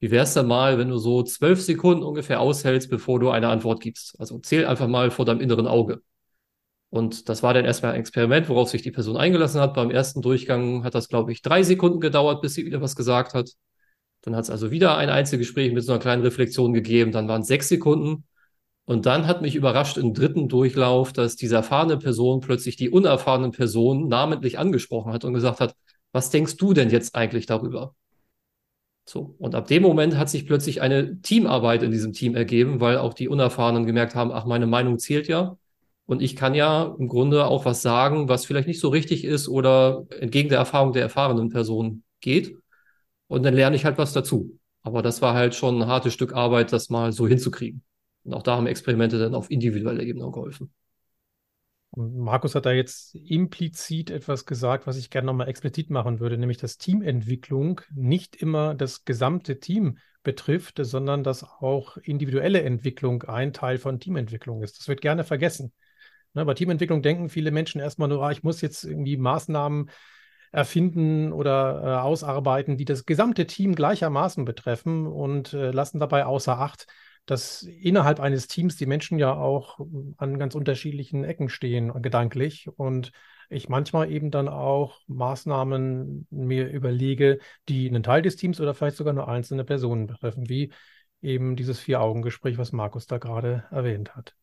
wie 0.00 0.10
wär's 0.10 0.34
denn 0.34 0.46
mal, 0.46 0.76
wenn 0.78 0.88
du 0.88 0.98
so 0.98 1.22
zwölf 1.22 1.60
Sekunden 1.60 2.02
ungefähr 2.02 2.40
aushältst, 2.40 2.90
bevor 2.90 3.20
du 3.20 3.30
eine 3.30 3.48
Antwort 3.48 3.80
gibst? 3.80 4.18
Also 4.18 4.38
zähl 4.40 4.66
einfach 4.66 4.88
mal 4.88 5.12
vor 5.12 5.24
deinem 5.24 5.40
inneren 5.40 5.68
Auge. 5.68 6.02
Und 6.90 7.28
das 7.28 7.42
war 7.42 7.54
dann 7.54 7.64
erstmal 7.64 7.92
ein 7.92 8.00
Experiment, 8.00 8.48
worauf 8.48 8.68
sich 8.68 8.82
die 8.82 8.90
Person 8.90 9.16
eingelassen 9.16 9.60
hat. 9.60 9.74
Beim 9.74 9.90
ersten 9.90 10.22
Durchgang 10.22 10.82
hat 10.82 10.94
das, 10.94 11.08
glaube 11.08 11.32
ich, 11.32 11.40
drei 11.40 11.62
Sekunden 11.62 12.00
gedauert, 12.00 12.42
bis 12.42 12.54
sie 12.54 12.66
wieder 12.66 12.80
was 12.80 12.96
gesagt 12.96 13.32
hat. 13.32 13.50
Dann 14.22 14.34
hat 14.34 14.44
es 14.44 14.50
also 14.50 14.70
wieder 14.70 14.96
ein 14.96 15.08
Einzelgespräch 15.08 15.72
mit 15.72 15.84
so 15.84 15.92
einer 15.92 16.00
kleinen 16.00 16.22
Reflexion 16.22 16.72
gegeben. 16.74 17.12
Dann 17.12 17.28
waren 17.28 17.42
es 17.42 17.46
sechs 17.48 17.68
Sekunden. 17.68 18.24
Und 18.86 19.06
dann 19.06 19.28
hat 19.28 19.40
mich 19.40 19.54
überrascht 19.54 19.98
im 19.98 20.14
dritten 20.14 20.48
Durchlauf, 20.48 21.12
dass 21.12 21.36
diese 21.36 21.54
erfahrene 21.54 21.96
Person 21.96 22.40
plötzlich 22.40 22.74
die 22.74 22.90
unerfahrene 22.90 23.50
Person 23.52 24.08
namentlich 24.08 24.58
angesprochen 24.58 25.12
hat 25.12 25.24
und 25.24 25.32
gesagt 25.32 25.60
hat, 25.60 25.76
was 26.10 26.30
denkst 26.30 26.56
du 26.56 26.72
denn 26.72 26.90
jetzt 26.90 27.14
eigentlich 27.14 27.46
darüber? 27.46 27.94
So. 29.08 29.36
Und 29.38 29.54
ab 29.54 29.68
dem 29.68 29.82
Moment 29.82 30.16
hat 30.16 30.28
sich 30.28 30.46
plötzlich 30.46 30.82
eine 30.82 31.20
Teamarbeit 31.20 31.84
in 31.84 31.92
diesem 31.92 32.12
Team 32.12 32.34
ergeben, 32.34 32.80
weil 32.80 32.98
auch 32.98 33.14
die 33.14 33.28
Unerfahrenen 33.28 33.86
gemerkt 33.86 34.16
haben, 34.16 34.32
ach, 34.32 34.44
meine 34.44 34.66
Meinung 34.66 34.98
zählt 34.98 35.28
ja. 35.28 35.56
Und 36.10 36.22
ich 36.22 36.34
kann 36.34 36.56
ja 36.56 36.96
im 36.98 37.06
Grunde 37.06 37.46
auch 37.46 37.64
was 37.66 37.82
sagen, 37.82 38.28
was 38.28 38.44
vielleicht 38.44 38.66
nicht 38.66 38.80
so 38.80 38.88
richtig 38.88 39.24
ist 39.24 39.46
oder 39.46 40.06
entgegen 40.18 40.48
der 40.48 40.58
Erfahrung 40.58 40.92
der 40.92 41.02
erfahrenen 41.02 41.50
Person 41.50 42.02
geht. 42.20 42.56
Und 43.28 43.44
dann 43.44 43.54
lerne 43.54 43.76
ich 43.76 43.84
halt 43.84 43.96
was 43.96 44.12
dazu. 44.12 44.58
Aber 44.82 45.02
das 45.02 45.22
war 45.22 45.34
halt 45.34 45.54
schon 45.54 45.80
ein 45.80 45.86
hartes 45.86 46.12
Stück 46.12 46.32
Arbeit, 46.32 46.72
das 46.72 46.90
mal 46.90 47.12
so 47.12 47.28
hinzukriegen. 47.28 47.84
Und 48.24 48.34
auch 48.34 48.42
da 48.42 48.56
haben 48.56 48.66
Experimente 48.66 49.20
dann 49.20 49.36
auf 49.36 49.52
individueller 49.52 50.02
Ebene 50.02 50.28
geholfen. 50.32 50.72
Markus 51.94 52.56
hat 52.56 52.66
da 52.66 52.72
jetzt 52.72 53.14
implizit 53.14 54.10
etwas 54.10 54.46
gesagt, 54.46 54.88
was 54.88 54.96
ich 54.96 55.10
gerne 55.10 55.26
nochmal 55.26 55.48
explizit 55.48 55.90
machen 55.90 56.18
würde, 56.18 56.38
nämlich 56.38 56.58
dass 56.58 56.76
Teamentwicklung 56.76 57.82
nicht 57.94 58.34
immer 58.34 58.74
das 58.74 59.04
gesamte 59.04 59.60
Team 59.60 59.98
betrifft, 60.24 60.80
sondern 60.82 61.22
dass 61.22 61.44
auch 61.44 61.98
individuelle 61.98 62.62
Entwicklung 62.62 63.22
ein 63.22 63.52
Teil 63.52 63.78
von 63.78 64.00
Teamentwicklung 64.00 64.64
ist. 64.64 64.76
Das 64.80 64.88
wird 64.88 65.02
gerne 65.02 65.22
vergessen. 65.22 65.72
Ne, 66.34 66.44
bei 66.44 66.54
Teamentwicklung 66.54 67.02
denken 67.02 67.28
viele 67.28 67.50
Menschen 67.50 67.80
erstmal 67.80 68.08
nur, 68.08 68.22
ah, 68.22 68.30
ich 68.30 68.42
muss 68.42 68.60
jetzt 68.60 68.84
irgendwie 68.84 69.16
Maßnahmen 69.16 69.90
erfinden 70.52 71.32
oder 71.32 71.82
äh, 71.84 72.00
ausarbeiten, 72.00 72.76
die 72.76 72.84
das 72.84 73.06
gesamte 73.06 73.46
Team 73.46 73.74
gleichermaßen 73.74 74.44
betreffen 74.44 75.06
und 75.06 75.52
äh, 75.52 75.70
lassen 75.70 76.00
dabei 76.00 76.26
außer 76.26 76.58
Acht, 76.58 76.86
dass 77.26 77.62
innerhalb 77.62 78.20
eines 78.20 78.48
Teams 78.48 78.76
die 78.76 78.86
Menschen 78.86 79.18
ja 79.18 79.32
auch 79.34 79.78
an 80.16 80.38
ganz 80.38 80.54
unterschiedlichen 80.54 81.22
Ecken 81.24 81.48
stehen, 81.48 81.92
gedanklich. 82.02 82.68
Und 82.76 83.12
ich 83.48 83.68
manchmal 83.68 84.10
eben 84.10 84.30
dann 84.30 84.48
auch 84.48 85.00
Maßnahmen 85.06 86.26
mir 86.30 86.68
überlege, 86.70 87.38
die 87.68 87.88
einen 87.88 88.02
Teil 88.02 88.22
des 88.22 88.36
Teams 88.36 88.60
oder 88.60 88.74
vielleicht 88.74 88.96
sogar 88.96 89.12
nur 89.12 89.28
einzelne 89.28 89.64
Personen 89.64 90.06
betreffen, 90.06 90.48
wie 90.48 90.72
eben 91.22 91.56
dieses 91.56 91.78
Vier-Augen-Gespräch, 91.78 92.58
was 92.58 92.72
Markus 92.72 93.06
da 93.06 93.18
gerade 93.18 93.64
erwähnt 93.70 94.16
hat. 94.16 94.34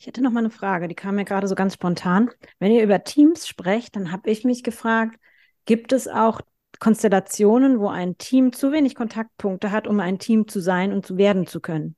Ich 0.00 0.06
hätte 0.06 0.22
noch 0.22 0.32
mal 0.32 0.40
eine 0.40 0.48
Frage, 0.48 0.88
die 0.88 0.94
kam 0.94 1.16
mir 1.16 1.26
gerade 1.26 1.46
so 1.46 1.54
ganz 1.54 1.74
spontan. 1.74 2.30
Wenn 2.58 2.72
ihr 2.72 2.82
über 2.82 3.04
Teams 3.04 3.46
sprecht, 3.46 3.96
dann 3.96 4.10
habe 4.10 4.30
ich 4.30 4.44
mich 4.44 4.62
gefragt, 4.62 5.20
gibt 5.66 5.92
es 5.92 6.08
auch 6.08 6.40
Konstellationen, 6.78 7.78
wo 7.78 7.88
ein 7.88 8.16
Team 8.16 8.54
zu 8.54 8.72
wenig 8.72 8.94
Kontaktpunkte 8.94 9.70
hat, 9.70 9.86
um 9.86 10.00
ein 10.00 10.18
Team 10.18 10.48
zu 10.48 10.58
sein 10.60 10.94
und 10.94 11.04
zu 11.04 11.18
werden 11.18 11.46
zu 11.46 11.60
können? 11.60 11.96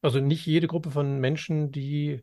Also 0.00 0.18
nicht 0.20 0.46
jede 0.46 0.66
Gruppe 0.66 0.90
von 0.90 1.20
Menschen, 1.20 1.70
die 1.70 2.22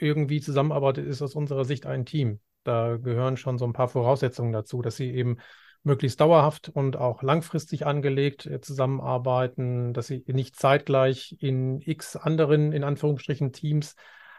irgendwie 0.00 0.40
zusammenarbeitet, 0.40 1.06
ist 1.06 1.22
aus 1.22 1.36
unserer 1.36 1.64
Sicht 1.64 1.86
ein 1.86 2.04
Team. 2.04 2.40
Da 2.64 2.96
gehören 2.96 3.36
schon 3.36 3.56
so 3.56 3.66
ein 3.66 3.72
paar 3.72 3.86
Voraussetzungen 3.86 4.52
dazu, 4.52 4.82
dass 4.82 4.96
sie 4.96 5.12
eben 5.12 5.36
möglichst 5.82 6.20
dauerhaft 6.20 6.68
und 6.68 6.96
auch 6.96 7.22
langfristig 7.22 7.86
angelegt 7.86 8.46
äh, 8.46 8.60
zusammenarbeiten, 8.60 9.92
dass 9.94 10.08
sie 10.08 10.24
nicht 10.26 10.56
zeitgleich 10.56 11.36
in 11.40 11.80
x 11.80 12.16
anderen, 12.16 12.72
in 12.72 12.84
Anführungsstrichen, 12.84 13.52
Teams 13.52 13.94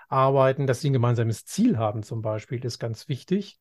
arbeiten, 0.08 0.67
dass 0.67 0.82
sie 0.82 0.89
ein 0.89 0.93
gemeinsames 0.93 1.45
Ziel 1.45 1.78
haben 1.78 2.04
zum 2.04 2.21
Beispiel, 2.21 2.63
ist 2.65 2.80
ganz 2.80 3.08
wichtig. 3.08 3.60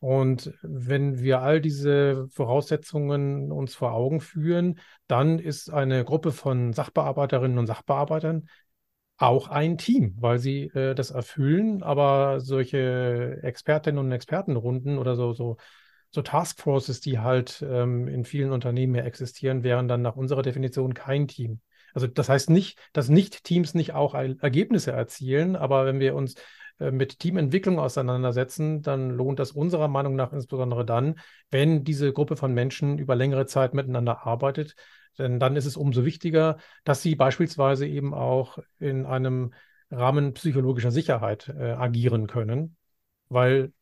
Und 0.00 0.52
wenn 0.62 1.20
wir 1.20 1.40
all 1.40 1.62
diese 1.62 2.28
Voraussetzungen 2.28 3.50
uns 3.50 3.74
vor 3.74 3.92
Augen 3.92 4.20
führen, 4.20 4.78
dann 5.06 5.38
ist 5.38 5.72
eine 5.72 6.04
Gruppe 6.04 6.32
von 6.32 6.74
Sachbearbeiterinnen 6.74 7.56
und 7.56 7.66
Sachbearbeitern 7.66 8.48
auch 9.16 9.48
ein 9.48 9.78
Team, 9.78 10.14
weil 10.18 10.38
sie 10.38 10.64
äh, 10.74 10.94
das 10.94 11.10
erfüllen. 11.10 11.82
Aber 11.82 12.40
solche 12.40 13.38
Expertinnen 13.42 13.98
und 13.98 14.12
Expertenrunden 14.12 14.98
oder 14.98 15.16
so, 15.16 15.32
so 15.32 15.56
so 16.14 16.22
Taskforces, 16.22 17.00
die 17.00 17.18
halt 17.18 17.64
ähm, 17.68 18.08
in 18.08 18.24
vielen 18.24 18.52
Unternehmen 18.52 18.92
mehr 18.92 19.04
existieren, 19.04 19.64
wären 19.64 19.88
dann 19.88 20.02
nach 20.02 20.16
unserer 20.16 20.42
Definition 20.42 20.94
kein 20.94 21.26
Team. 21.26 21.60
Also 21.92 22.06
das 22.06 22.28
heißt 22.28 22.50
nicht, 22.50 22.78
dass 22.92 23.08
Nicht-Teams 23.08 23.74
nicht 23.74 23.92
auch 23.94 24.14
Ergebnisse 24.14 24.92
erzielen, 24.92 25.56
aber 25.56 25.86
wenn 25.86 26.00
wir 26.00 26.14
uns 26.14 26.34
äh, 26.78 26.90
mit 26.90 27.18
Teamentwicklung 27.18 27.78
auseinandersetzen, 27.78 28.82
dann 28.82 29.10
lohnt 29.10 29.38
das 29.38 29.52
unserer 29.52 29.88
Meinung 29.88 30.14
nach 30.14 30.32
insbesondere 30.32 30.84
dann, 30.84 31.18
wenn 31.50 31.84
diese 31.84 32.12
Gruppe 32.12 32.36
von 32.36 32.54
Menschen 32.54 32.98
über 32.98 33.16
längere 33.16 33.46
Zeit 33.46 33.74
miteinander 33.74 34.26
arbeitet. 34.26 34.74
Denn 35.18 35.38
dann 35.38 35.56
ist 35.56 35.66
es 35.66 35.76
umso 35.76 36.04
wichtiger, 36.04 36.58
dass 36.84 37.02
sie 37.02 37.14
beispielsweise 37.16 37.86
eben 37.86 38.14
auch 38.14 38.58
in 38.78 39.06
einem 39.06 39.52
Rahmen 39.90 40.34
psychologischer 40.34 40.90
Sicherheit 40.90 41.48
äh, 41.48 41.72
agieren 41.72 42.26
können, 42.26 42.76
weil 43.28 43.72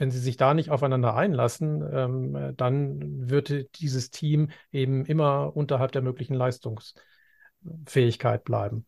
wenn 0.00 0.10
sie 0.10 0.18
sich 0.18 0.36
da 0.38 0.54
nicht 0.54 0.70
aufeinander 0.70 1.14
einlassen, 1.14 1.84
ähm, 1.92 2.54
dann 2.56 3.28
wird 3.28 3.78
dieses 3.80 4.10
Team 4.10 4.48
eben 4.72 5.04
immer 5.04 5.54
unterhalb 5.54 5.92
der 5.92 6.00
möglichen 6.00 6.32
Leistungsfähigkeit 6.32 8.44
bleiben. 8.44 8.86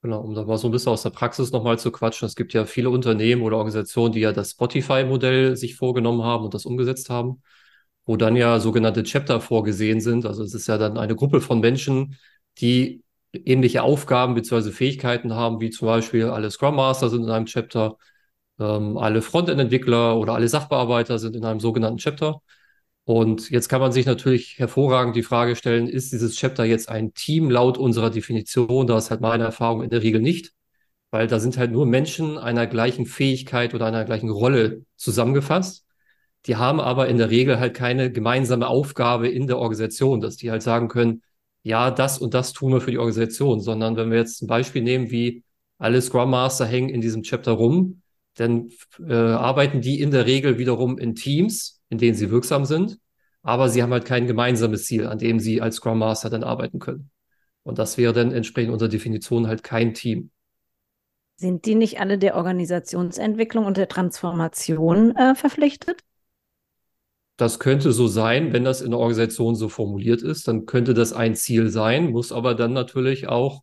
Genau, 0.00 0.22
um 0.22 0.34
da 0.34 0.44
mal 0.44 0.56
so 0.56 0.68
ein 0.68 0.70
bisschen 0.70 0.92
aus 0.92 1.02
der 1.02 1.10
Praxis 1.10 1.52
nochmal 1.52 1.78
zu 1.78 1.92
quatschen. 1.92 2.24
Es 2.24 2.36
gibt 2.36 2.54
ja 2.54 2.64
viele 2.64 2.88
Unternehmen 2.88 3.42
oder 3.42 3.58
Organisationen, 3.58 4.14
die 4.14 4.20
ja 4.20 4.32
das 4.32 4.52
Spotify-Modell 4.52 5.58
sich 5.58 5.76
vorgenommen 5.76 6.22
haben 6.22 6.44
und 6.44 6.54
das 6.54 6.64
umgesetzt 6.64 7.10
haben, 7.10 7.42
wo 8.06 8.16
dann 8.16 8.34
ja 8.34 8.60
sogenannte 8.60 9.02
Chapter 9.02 9.42
vorgesehen 9.42 10.00
sind. 10.00 10.24
Also 10.24 10.42
es 10.42 10.54
ist 10.54 10.68
ja 10.68 10.78
dann 10.78 10.96
eine 10.96 11.14
Gruppe 11.14 11.42
von 11.42 11.60
Menschen, 11.60 12.16
die 12.62 13.04
ähnliche 13.34 13.82
Aufgaben 13.82 14.34
bzw. 14.34 14.70
Fähigkeiten 14.70 15.34
haben, 15.34 15.60
wie 15.60 15.68
zum 15.68 15.84
Beispiel 15.84 16.30
alle 16.30 16.50
Scrum 16.50 16.76
Master 16.76 17.10
sind 17.10 17.24
in 17.24 17.30
einem 17.30 17.44
Chapter 17.44 17.98
ähm, 18.62 18.98
alle 18.98 19.22
Frontend-Entwickler 19.22 20.16
oder 20.18 20.34
alle 20.34 20.48
Sachbearbeiter 20.48 21.18
sind 21.18 21.36
in 21.36 21.44
einem 21.44 21.60
sogenannten 21.60 21.98
Chapter. 21.98 22.40
Und 23.04 23.50
jetzt 23.50 23.68
kann 23.68 23.80
man 23.80 23.92
sich 23.92 24.06
natürlich 24.06 24.58
hervorragend 24.58 25.16
die 25.16 25.22
Frage 25.24 25.56
stellen, 25.56 25.88
ist 25.88 26.12
dieses 26.12 26.36
Chapter 26.36 26.64
jetzt 26.64 26.88
ein 26.88 27.14
Team 27.14 27.50
laut 27.50 27.76
unserer 27.78 28.10
Definition? 28.10 28.86
Da 28.86 28.98
ist 28.98 29.10
halt 29.10 29.20
meine 29.20 29.44
Erfahrung 29.44 29.82
in 29.82 29.90
der 29.90 30.02
Regel 30.02 30.20
nicht, 30.20 30.52
weil 31.10 31.26
da 31.26 31.40
sind 31.40 31.58
halt 31.58 31.72
nur 31.72 31.86
Menschen 31.86 32.38
einer 32.38 32.66
gleichen 32.66 33.06
Fähigkeit 33.06 33.74
oder 33.74 33.86
einer 33.86 34.04
gleichen 34.04 34.30
Rolle 34.30 34.84
zusammengefasst. 34.96 35.84
Die 36.46 36.56
haben 36.56 36.80
aber 36.80 37.08
in 37.08 37.18
der 37.18 37.30
Regel 37.30 37.58
halt 37.60 37.74
keine 37.74 38.10
gemeinsame 38.12 38.66
Aufgabe 38.68 39.28
in 39.28 39.46
der 39.46 39.58
Organisation, 39.58 40.20
dass 40.20 40.36
die 40.36 40.50
halt 40.50 40.62
sagen 40.62 40.88
können, 40.88 41.22
ja, 41.62 41.90
das 41.90 42.18
und 42.18 42.34
das 42.34 42.52
tun 42.52 42.72
wir 42.72 42.80
für 42.80 42.90
die 42.90 42.98
Organisation, 42.98 43.60
sondern 43.60 43.96
wenn 43.96 44.10
wir 44.10 44.18
jetzt 44.18 44.42
ein 44.42 44.48
Beispiel 44.48 44.82
nehmen, 44.82 45.10
wie 45.10 45.44
alle 45.78 46.00
Scrum 46.02 46.30
Master 46.30 46.66
hängen 46.66 46.88
in 46.88 47.00
diesem 47.00 47.22
Chapter 47.22 47.52
rum, 47.52 48.01
dann 48.34 48.70
äh, 48.98 49.12
arbeiten 49.14 49.80
die 49.80 50.00
in 50.00 50.10
der 50.10 50.26
Regel 50.26 50.58
wiederum 50.58 50.98
in 50.98 51.14
Teams, 51.14 51.82
in 51.88 51.98
denen 51.98 52.14
sie 52.14 52.30
wirksam 52.30 52.64
sind, 52.64 52.98
aber 53.42 53.68
sie 53.68 53.82
haben 53.82 53.92
halt 53.92 54.04
kein 54.04 54.26
gemeinsames 54.26 54.86
Ziel, 54.86 55.06
an 55.06 55.18
dem 55.18 55.40
sie 55.40 55.60
als 55.60 55.76
Scrum 55.76 55.98
Master 55.98 56.30
dann 56.30 56.44
arbeiten 56.44 56.78
können. 56.78 57.10
Und 57.62 57.78
das 57.78 57.98
wäre 57.98 58.12
dann 58.12 58.32
entsprechend 58.32 58.72
unserer 58.72 58.88
Definition 58.88 59.46
halt 59.46 59.62
kein 59.62 59.94
Team. 59.94 60.30
Sind 61.36 61.66
die 61.66 61.74
nicht 61.74 62.00
alle 62.00 62.18
der 62.18 62.36
Organisationsentwicklung 62.36 63.66
und 63.66 63.76
der 63.76 63.88
Transformation 63.88 65.16
äh, 65.16 65.34
verpflichtet? 65.34 66.00
Das 67.36 67.58
könnte 67.58 67.92
so 67.92 68.06
sein, 68.06 68.52
wenn 68.52 68.64
das 68.64 68.82
in 68.82 68.90
der 68.90 69.00
Organisation 69.00 69.56
so 69.56 69.68
formuliert 69.68 70.22
ist, 70.22 70.46
dann 70.46 70.66
könnte 70.66 70.94
das 70.94 71.12
ein 71.12 71.34
Ziel 71.34 71.70
sein, 71.70 72.10
muss 72.10 72.30
aber 72.30 72.54
dann 72.54 72.72
natürlich 72.72 73.28
auch 73.28 73.62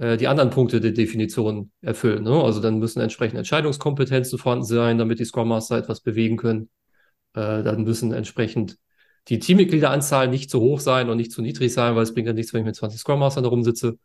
die 0.00 0.28
anderen 0.28 0.48
Punkte 0.48 0.80
der 0.80 0.92
Definition 0.92 1.72
erfüllen. 1.82 2.24
Ne? 2.24 2.32
Also 2.32 2.60
dann 2.60 2.78
müssen 2.78 3.00
entsprechende 3.00 3.40
Entscheidungskompetenzen 3.40 4.38
vorhanden 4.38 4.64
sein, 4.64 4.96
damit 4.96 5.18
die 5.18 5.26
Scrum 5.26 5.48
Master 5.48 5.76
etwas 5.76 6.00
bewegen 6.00 6.38
können. 6.38 6.70
Äh, 7.34 7.62
dann 7.62 7.84
müssen 7.84 8.12
entsprechend 8.12 8.78
die 9.28 9.38
Teammitgliederanzahl 9.38 10.28
nicht 10.28 10.50
zu 10.50 10.60
hoch 10.60 10.80
sein 10.80 11.10
und 11.10 11.16
nicht 11.16 11.32
zu 11.32 11.42
niedrig 11.42 11.72
sein, 11.72 11.94
weil 11.94 12.02
es 12.02 12.14
bringt 12.14 12.26
ja 12.26 12.32
nichts, 12.32 12.52
wenn 12.52 12.60
ich 12.60 12.66
mit 12.66 12.76
20 12.76 13.00
Scrum 13.00 13.20
Mastern 13.20 13.44
da 13.44 13.50
rumsitze. 13.50 13.98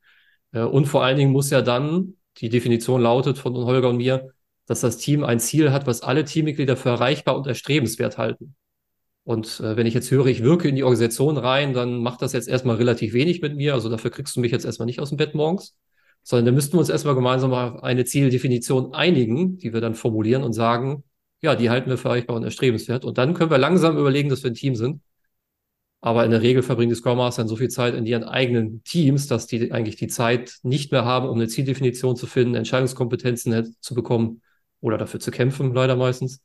Äh, 0.51 0.61
und 0.61 0.85
vor 0.85 1.03
allen 1.03 1.17
Dingen 1.17 1.31
muss 1.31 1.49
ja 1.49 1.61
dann, 1.61 2.15
die 2.37 2.49
Definition 2.49 3.01
lautet 3.01 3.37
von 3.37 3.55
Holger 3.55 3.89
und 3.89 3.97
mir, 3.97 4.31
dass 4.67 4.81
das 4.81 4.97
Team 4.97 5.23
ein 5.23 5.39
Ziel 5.39 5.71
hat, 5.71 5.87
was 5.87 6.01
alle 6.01 6.25
Teammitglieder 6.25 6.75
für 6.77 6.89
erreichbar 6.89 7.37
und 7.37 7.47
erstrebenswert 7.47 8.17
halten. 8.17 8.55
Und 9.23 9.59
äh, 9.59 9.77
wenn 9.77 9.87
ich 9.87 9.93
jetzt 9.93 10.11
höre, 10.11 10.27
ich 10.27 10.43
wirke 10.43 10.67
in 10.67 10.75
die 10.75 10.83
Organisation 10.83 11.37
rein, 11.37 11.73
dann 11.73 11.99
macht 11.99 12.21
das 12.21 12.33
jetzt 12.33 12.47
erstmal 12.47 12.75
relativ 12.77 13.13
wenig 13.13 13.41
mit 13.41 13.55
mir. 13.55 13.73
Also 13.73 13.89
dafür 13.89 14.11
kriegst 14.11 14.35
du 14.35 14.41
mich 14.41 14.51
jetzt 14.51 14.65
erstmal 14.65 14.85
nicht 14.85 14.99
aus 14.99 15.09
dem 15.09 15.17
Bett 15.17 15.33
morgens 15.35 15.75
sondern 16.25 16.47
da 16.47 16.51
müssten 16.53 16.73
wir 16.73 16.79
uns 16.79 16.89
erstmal 16.89 17.13
gemeinsam 17.13 17.53
auf 17.53 17.83
eine 17.83 18.03
Zieldefinition 18.03 18.95
einigen, 18.95 19.57
die 19.59 19.73
wir 19.73 19.81
dann 19.81 19.93
formulieren 19.93 20.43
und 20.43 20.53
sagen, 20.53 21.03
ja, 21.41 21.55
die 21.55 21.69
halten 21.69 21.87
wir 21.87 21.99
für 21.99 22.07
erreichbar 22.07 22.35
und 22.35 22.43
erstrebenswert. 22.43 23.05
Und 23.05 23.19
dann 23.19 23.35
können 23.35 23.51
wir 23.51 23.59
langsam 23.59 23.95
überlegen, 23.95 24.29
dass 24.29 24.43
wir 24.43 24.49
ein 24.49 24.55
Team 24.55 24.75
sind. 24.75 25.01
Aber 26.01 26.25
in 26.25 26.31
der 26.31 26.41
Regel 26.41 26.63
verbringen 26.63 26.89
die 26.89 26.95
Scrum 26.95 27.17
Master 27.17 27.43
dann 27.43 27.47
so 27.47 27.55
viel 27.55 27.69
Zeit 27.69 27.93
in 27.93 28.07
ihren 28.07 28.23
eigenen 28.23 28.83
Teams, 28.83 29.27
dass 29.27 29.45
die 29.45 29.71
eigentlich 29.71 29.97
die 29.97 30.07
Zeit 30.07 30.57
nicht 30.63 30.91
mehr 30.91 31.05
haben, 31.05 31.29
um 31.29 31.35
eine 31.35 31.47
Zieldefinition 31.47 32.15
zu 32.15 32.25
finden, 32.25 32.55
Entscheidungskompetenzen 32.55 33.75
zu 33.79 33.93
bekommen 33.93 34.41
oder 34.81 34.97
dafür 34.97 35.19
zu 35.19 35.29
kämpfen, 35.29 35.75
leider 35.75 35.95
meistens, 35.95 36.41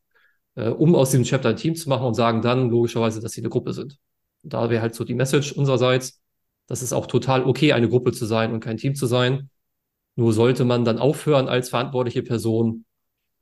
äh, 0.57 0.69
um 0.69 0.95
aus 0.95 1.11
diesem 1.11 1.25
Chapter 1.25 1.51
ein 1.51 1.57
Team 1.57 1.75
zu 1.75 1.88
machen 1.88 2.07
und 2.07 2.14
sagen 2.14 2.43
dann 2.43 2.69
logischerweise, 2.69 3.21
dass 3.21 3.33
sie 3.33 3.40
eine 3.40 3.51
Gruppe 3.51 3.73
sind. 3.73 3.99
Und 4.43 4.53
da 4.53 4.69
wäre 4.69 4.83
halt 4.83 4.95
so 4.95 5.05
die 5.05 5.14
Message 5.14 5.53
unsererseits, 5.53 6.21
dass 6.66 6.83
es 6.83 6.93
auch 6.93 7.07
total 7.07 7.45
okay, 7.45 7.73
eine 7.73 7.88
Gruppe 7.88 8.12
zu 8.12 8.27
sein 8.27 8.53
und 8.53 8.61
kein 8.61 8.77
Team 8.77 8.95
zu 8.95 9.07
sein. 9.07 9.51
Nur 10.20 10.35
sollte 10.35 10.66
man 10.66 10.85
dann 10.85 10.98
aufhören, 10.98 11.48
als 11.48 11.70
verantwortliche 11.70 12.22
Person 12.22 12.85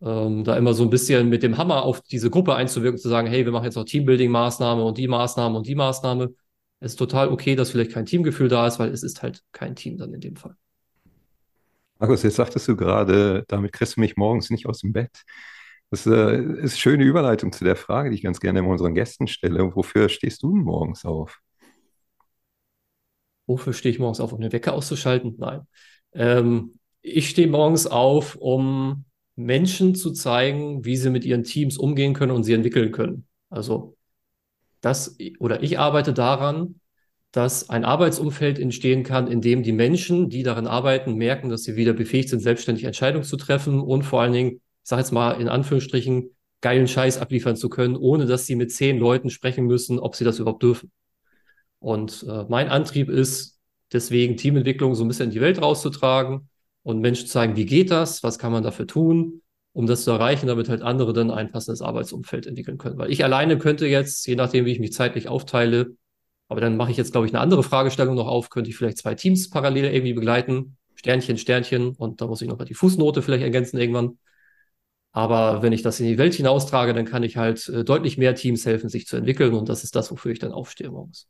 ähm, 0.01 0.45
da 0.45 0.57
immer 0.57 0.75
so 0.75 0.85
ein 0.85 0.91
bisschen 0.91 1.29
mit 1.29 1.43
dem 1.43 1.59
Hammer 1.59 1.83
auf 1.83 2.03
diese 2.03 2.31
Gruppe 2.31 2.55
einzuwirken, 2.55 3.01
zu 3.01 3.09
sagen, 3.09 3.27
hey, 3.27 3.45
wir 3.45 3.51
machen 3.51 3.65
jetzt 3.65 3.75
noch 3.75 3.85
Teambuilding-Maßnahme 3.85 4.85
und 4.85 4.97
die 4.97 5.09
Maßnahme 5.09 5.57
und 5.57 5.67
die 5.67 5.75
Maßnahme. 5.75 6.33
Es 6.79 6.93
ist 6.93 6.97
total 6.97 7.31
okay, 7.31 7.57
dass 7.57 7.73
vielleicht 7.73 7.91
kein 7.91 8.07
Teamgefühl 8.07 8.47
da 8.47 8.65
ist, 8.65 8.79
weil 8.79 8.93
es 8.93 9.03
ist 9.03 9.25
halt 9.25 9.43
kein 9.51 9.75
Team 9.75 9.99
dann 9.99 10.15
in 10.15 10.21
dem 10.21 10.37
Fall. 10.37 10.55
Markus, 11.99 12.23
jetzt 12.23 12.37
sagtest 12.37 12.69
du 12.69 12.77
gerade, 12.77 13.43
damit 13.49 13.73
kriegst 13.73 13.97
du 13.97 14.01
mich 14.01 14.17
morgens 14.17 14.49
nicht 14.49 14.67
aus 14.67 14.79
dem 14.79 14.93
Bett. 14.93 15.25
Das 15.91 16.07
äh, 16.07 16.37
ist 16.37 16.61
eine 16.61 16.71
schöne 16.71 17.03
Überleitung 17.03 17.51
zu 17.51 17.65
der 17.65 17.75
Frage, 17.75 18.11
die 18.11 18.15
ich 18.15 18.23
ganz 18.23 18.39
gerne 18.39 18.63
unseren 18.63 18.95
Gästen 18.95 19.27
stelle. 19.27 19.75
Wofür 19.75 20.09
stehst 20.09 20.45
du 20.45 20.55
morgens 20.55 21.05
auf? 21.05 21.41
Wofür 23.49 23.73
stehe 23.73 23.93
ich 23.93 23.99
morgens 23.99 24.21
auf, 24.21 24.33
um 24.33 24.41
den 24.41 24.53
Wecker 24.53 24.75
auszuschalten? 24.75 25.35
Nein. 25.39 25.67
Ähm, 26.13 26.79
ich 27.03 27.29
stehe 27.31 27.49
morgens 27.49 27.87
auf, 27.87 28.37
um 28.37 29.05
Menschen 29.37 29.95
zu 29.95 30.13
zeigen, 30.13 30.85
wie 30.85 30.97
sie 30.97 31.11
mit 31.11 31.25
ihren 31.25 31.45
Teams 31.45 31.79
umgehen 31.79 32.13
können 32.13 32.33
und 32.33 32.45
sie 32.45 32.55
entwickeln 32.55 32.93
können. 32.93 33.27
Also 33.51 33.97
das 34.81 35.17
oder 35.39 35.63
ich 35.63 35.79
arbeite 35.79 36.13
daran, 36.13 36.81
dass 37.33 37.69
ein 37.69 37.85
Arbeitsumfeld 37.85 38.59
entstehen 38.59 39.03
kann, 39.05 39.29
in 39.29 39.41
dem 39.41 39.63
die 39.63 39.73
Menschen, 39.73 40.31
die 40.31 40.43
daran 40.43 40.67
arbeiten, 40.67 41.15
merken, 41.15 41.51
dass 41.51 41.63
sie 41.63 41.77
wieder 41.77 41.93
befähigt 41.93 42.31
sind, 42.31 42.41
selbstständig 42.41 42.85
Entscheidungen 42.85 43.25
zu 43.25 43.37
treffen 43.37 43.81
und 43.81 44.03
vor 44.03 44.23
allen 44.23 44.33
Dingen, 44.33 44.51
ich 44.51 44.61
sage 44.89 45.03
jetzt 45.03 45.13
mal 45.13 45.33
in 45.33 45.49
Anführungsstrichen, 45.49 46.31
geilen 46.61 46.89
Scheiß 46.89 47.19
abliefern 47.19 47.57
zu 47.57 47.69
können, 47.69 47.97
ohne 47.97 48.27
dass 48.27 48.47
sie 48.47 48.57
mit 48.57 48.73
zehn 48.73 48.99
Leuten 48.99 49.31
sprechen 49.31 49.67
müssen, 49.67 49.99
ob 49.99 50.17
sie 50.17 50.25
das 50.25 50.39
überhaupt 50.39 50.63
dürfen. 50.63 50.91
Und 51.79 52.27
äh, 52.29 52.45
mein 52.49 52.69
Antrieb 52.69 53.09
ist, 53.09 53.58
Deswegen 53.93 54.37
Teamentwicklung 54.37 54.95
so 54.95 55.05
ein 55.05 55.09
bisschen 55.09 55.27
in 55.27 55.31
die 55.31 55.41
Welt 55.41 55.61
rauszutragen 55.61 56.49
und 56.83 57.01
Menschen 57.01 57.27
zu 57.27 57.33
zeigen, 57.33 57.57
wie 57.57 57.67
geht 57.67 57.91
das, 57.91 58.23
was 58.23 58.39
kann 58.39 58.53
man 58.53 58.63
dafür 58.63 58.87
tun, 58.87 59.43
um 59.73 59.87
das 59.87 60.05
zu 60.05 60.11
erreichen, 60.11 60.47
damit 60.47 60.69
halt 60.69 60.83
andere 60.83 61.13
dann 61.13 61.31
ein 61.31 61.51
passendes 61.51 61.83
Arbeitsumfeld 61.83 62.47
entwickeln 62.47 62.79
können. 62.79 62.99
Weil 62.99 63.11
ich 63.11 63.25
alleine 63.25 63.59
könnte 63.59 63.87
jetzt, 63.87 64.27
je 64.27 64.37
nachdem, 64.37 64.65
wie 64.65 64.73
ich 64.73 64.81
mich 64.81 64.93
zeitlich 64.93 65.29
aufteile, 65.29 65.97
aber 66.49 66.61
dann 66.61 66.77
mache 66.77 66.91
ich 66.91 66.97
jetzt, 66.97 67.13
glaube 67.13 67.27
ich, 67.27 67.33
eine 67.33 67.41
andere 67.41 67.63
Fragestellung 67.63 68.15
noch 68.15 68.27
auf, 68.27 68.51
könnte 68.51 68.71
ich 68.71 68.77
vielleicht 68.77 68.99
zwei 68.99 69.15
Teams 69.15 69.51
parallel 69.51 69.85
irgendwie 69.87 70.15
begleiten. 70.15 70.77
Sternchen, 70.95 71.39
Sternchen 71.39 71.91
und 71.95 72.21
da 72.21 72.27
muss 72.27 72.43
ich 72.43 72.49
noch 72.49 72.59
mal 72.59 72.65
die 72.65 72.75
Fußnote 72.75 73.23
vielleicht 73.23 73.45
ergänzen 73.45 73.79
irgendwann. 73.79 74.19
Aber 75.13 75.63
wenn 75.63 75.73
ich 75.73 75.83
das 75.83 76.01
in 76.01 76.07
die 76.07 76.19
Welt 76.19 76.35
hinaustrage, 76.35 76.95
dann 76.95 77.05
kann 77.05 77.23
ich 77.23 77.37
halt 77.37 77.69
äh, 77.69 77.85
deutlich 77.85 78.19
mehr 78.19 78.35
Teams 78.35 78.67
helfen, 78.67 78.89
sich 78.89 79.07
zu 79.07 79.17
entwickeln 79.17 79.55
und 79.55 79.69
das 79.69 79.85
ist 79.85 79.95
das, 79.97 80.11
wofür 80.11 80.33
ich 80.33 80.39
dann 80.39 80.53
aufstehe 80.53 80.91
morgens. 80.91 81.29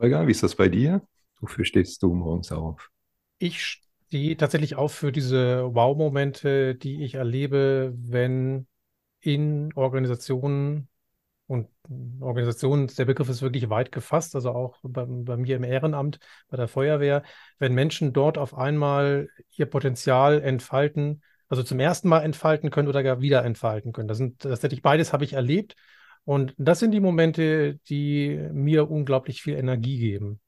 Holger, 0.00 0.26
wie 0.26 0.30
ist 0.30 0.42
das 0.42 0.54
bei 0.54 0.68
dir? 0.68 1.02
Wofür 1.40 1.64
stehst 1.64 2.02
du 2.02 2.14
morgens 2.14 2.50
auf? 2.52 2.90
Ich 3.38 3.62
stehe 3.62 4.36
tatsächlich 4.36 4.76
auf 4.76 4.94
für 4.94 5.12
diese 5.12 5.74
Wow-Momente, 5.74 6.74
die 6.74 7.04
ich 7.04 7.14
erlebe, 7.14 7.92
wenn 7.96 8.66
in 9.20 9.72
Organisationen 9.74 10.88
und 11.46 11.68
Organisationen, 12.20 12.86
der 12.86 13.04
Begriff 13.04 13.28
ist 13.28 13.42
wirklich 13.42 13.68
weit 13.68 13.92
gefasst, 13.92 14.34
also 14.36 14.52
auch 14.52 14.78
bei, 14.82 15.04
bei, 15.06 15.36
mir 15.36 15.56
im 15.56 15.64
Ehrenamt, 15.64 16.18
bei 16.48 16.56
der 16.56 16.68
Feuerwehr, 16.68 17.22
wenn 17.58 17.74
Menschen 17.74 18.12
dort 18.12 18.38
auf 18.38 18.56
einmal 18.56 19.28
ihr 19.56 19.66
Potenzial 19.66 20.40
entfalten, 20.40 21.22
also 21.48 21.62
zum 21.62 21.80
ersten 21.80 22.08
Mal 22.08 22.20
entfalten 22.20 22.70
können 22.70 22.88
oder 22.88 23.02
gar 23.02 23.20
wieder 23.20 23.44
entfalten 23.44 23.92
können. 23.92 24.08
Das 24.08 24.18
sind 24.18 24.40
tatsächlich 24.40 24.80
beides 24.80 25.12
habe 25.12 25.24
ich 25.24 25.32
erlebt. 25.32 25.74
Und 26.24 26.54
das 26.58 26.78
sind 26.78 26.92
die 26.92 27.00
Momente, 27.00 27.78
die 27.88 28.38
mir 28.52 28.90
unglaublich 28.90 29.42
viel 29.42 29.54
Energie 29.54 29.98
geben. 29.98 30.40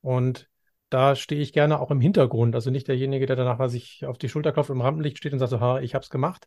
Und 0.00 0.48
da 0.90 1.16
stehe 1.16 1.40
ich 1.40 1.52
gerne 1.52 1.80
auch 1.80 1.90
im 1.90 2.00
Hintergrund. 2.00 2.54
Also 2.54 2.70
nicht 2.70 2.88
derjenige, 2.88 3.26
der 3.26 3.36
danach 3.36 3.68
sich 3.68 4.06
auf 4.06 4.18
die 4.18 4.28
Schulter 4.28 4.52
klopft 4.52 4.70
im 4.70 4.80
Rampenlicht 4.80 5.18
steht 5.18 5.32
und 5.32 5.38
sagt 5.38 5.50
so, 5.50 5.60
ha, 5.60 5.80
ich 5.80 5.94
habe 5.94 6.02
es 6.02 6.10
gemacht, 6.10 6.46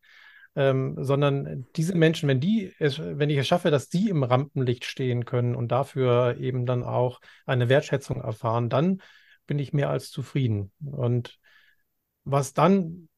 ähm, 0.55 0.95
sondern 0.99 1.67
diese 1.75 1.95
Menschen, 1.95 2.27
wenn 2.27 2.39
die, 2.39 2.73
es, 2.79 2.99
wenn 2.99 3.29
ich 3.29 3.37
es 3.37 3.47
schaffe, 3.47 3.71
dass 3.71 3.89
die 3.89 4.09
im 4.09 4.23
Rampenlicht 4.23 4.85
stehen 4.85 5.25
können 5.25 5.55
und 5.55 5.71
dafür 5.71 6.37
eben 6.39 6.65
dann 6.65 6.83
auch 6.83 7.21
eine 7.45 7.69
Wertschätzung 7.69 8.21
erfahren, 8.21 8.69
dann 8.69 9.01
bin 9.47 9.59
ich 9.59 9.73
mehr 9.73 9.89
als 9.89 10.09
zufrieden. 10.09 10.71
Und 10.83 11.37
was 12.23 12.53
dann 12.53 13.09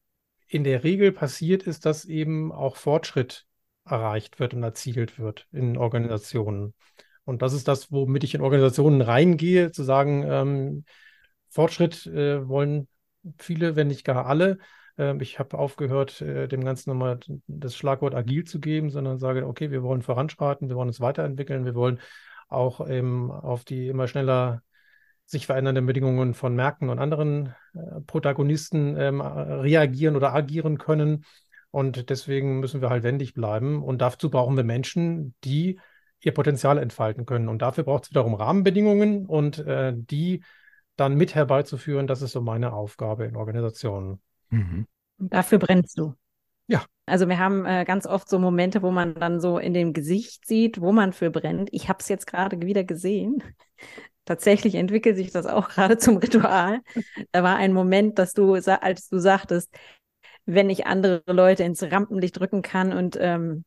in 0.46 0.64
der 0.64 0.84
Regel 0.84 1.12
passiert, 1.12 1.62
ist, 1.64 1.86
dass 1.86 2.04
eben 2.04 2.52
auch 2.52 2.76
Fortschritt 2.76 3.46
erreicht 3.84 4.40
wird 4.40 4.54
und 4.54 4.62
erzielt 4.62 5.18
wird 5.18 5.46
in 5.52 5.76
Organisationen. 5.76 6.74
Und 7.24 7.42
das 7.42 7.52
ist 7.52 7.68
das, 7.68 7.90
womit 7.90 8.24
ich 8.24 8.34
in 8.34 8.40
Organisationen 8.40 9.00
reingehe, 9.00 9.72
zu 9.72 9.82
sagen, 9.82 10.24
ähm, 10.26 10.84
Fortschritt 11.48 12.06
äh, 12.06 12.46
wollen 12.48 12.88
viele, 13.38 13.76
wenn 13.76 13.88
nicht 13.88 14.04
gar 14.04 14.26
alle. 14.26 14.58
Ähm, 14.98 15.20
ich 15.20 15.38
habe 15.38 15.58
aufgehört, 15.58 16.20
äh, 16.20 16.48
dem 16.48 16.64
Ganzen 16.64 16.90
nochmal 16.90 17.20
das 17.46 17.76
Schlagwort 17.76 18.14
agil 18.14 18.44
zu 18.44 18.60
geben, 18.60 18.90
sondern 18.90 19.18
sage, 19.18 19.46
okay, 19.46 19.70
wir 19.70 19.82
wollen 19.82 20.02
voranschreiten, 20.02 20.68
wir 20.68 20.76
wollen 20.76 20.88
uns 20.88 21.00
weiterentwickeln, 21.00 21.64
wir 21.64 21.74
wollen 21.74 22.00
auch 22.48 22.86
ähm, 22.88 23.30
auf 23.30 23.64
die 23.64 23.88
immer 23.88 24.08
schneller 24.08 24.62
sich 25.26 25.46
verändernden 25.46 25.86
Bedingungen 25.86 26.34
von 26.34 26.54
Märkten 26.54 26.90
und 26.90 26.98
anderen 26.98 27.54
äh, 27.74 28.00
Protagonisten 28.06 28.96
ähm, 28.98 29.20
reagieren 29.20 30.16
oder 30.16 30.34
agieren 30.34 30.76
können. 30.76 31.24
Und 31.74 32.08
deswegen 32.08 32.60
müssen 32.60 32.80
wir 32.80 32.88
halt 32.88 33.02
wendig 33.02 33.34
bleiben. 33.34 33.82
Und 33.82 34.00
dazu 34.00 34.30
brauchen 34.30 34.56
wir 34.56 34.62
Menschen, 34.62 35.34
die 35.42 35.80
ihr 36.20 36.32
Potenzial 36.32 36.78
entfalten 36.78 37.26
können. 37.26 37.48
Und 37.48 37.62
dafür 37.62 37.82
braucht 37.82 38.04
es 38.04 38.10
wiederum 38.10 38.34
Rahmenbedingungen 38.34 39.26
und 39.26 39.58
äh, 39.58 39.92
die 39.96 40.44
dann 40.94 41.16
mit 41.16 41.34
herbeizuführen, 41.34 42.06
das 42.06 42.22
ist 42.22 42.30
so 42.30 42.40
meine 42.40 42.72
Aufgabe 42.72 43.24
in 43.24 43.34
Organisationen. 43.34 44.20
Mhm. 44.50 44.86
Dafür 45.18 45.58
brennst 45.58 45.98
du. 45.98 46.14
Ja. 46.68 46.84
Also 47.06 47.28
wir 47.28 47.38
haben 47.38 47.66
äh, 47.66 47.84
ganz 47.84 48.06
oft 48.06 48.28
so 48.28 48.38
Momente, 48.38 48.82
wo 48.82 48.92
man 48.92 49.14
dann 49.16 49.40
so 49.40 49.58
in 49.58 49.74
dem 49.74 49.92
Gesicht 49.92 50.46
sieht, 50.46 50.80
wo 50.80 50.92
man 50.92 51.12
für 51.12 51.30
brennt. 51.30 51.68
Ich 51.72 51.88
habe 51.88 51.98
es 52.00 52.08
jetzt 52.08 52.26
gerade 52.26 52.60
wieder 52.62 52.84
gesehen. 52.84 53.42
Tatsächlich 54.24 54.76
entwickelt 54.76 55.16
sich 55.16 55.32
das 55.32 55.46
auch 55.46 55.68
gerade 55.70 55.98
zum 55.98 56.16
Ritual. 56.18 56.80
Da 57.32 57.42
war 57.42 57.56
ein 57.56 57.72
Moment, 57.72 58.18
dass 58.18 58.32
du, 58.32 58.54
als 58.54 59.08
du 59.08 59.18
sagtest, 59.18 59.74
wenn 60.46 60.70
ich 60.70 60.86
andere 60.86 61.22
Leute 61.26 61.64
ins 61.64 61.82
Rampenlicht 61.82 62.38
drücken 62.38 62.62
kann 62.62 62.92
und 62.92 63.16
ähm, 63.20 63.64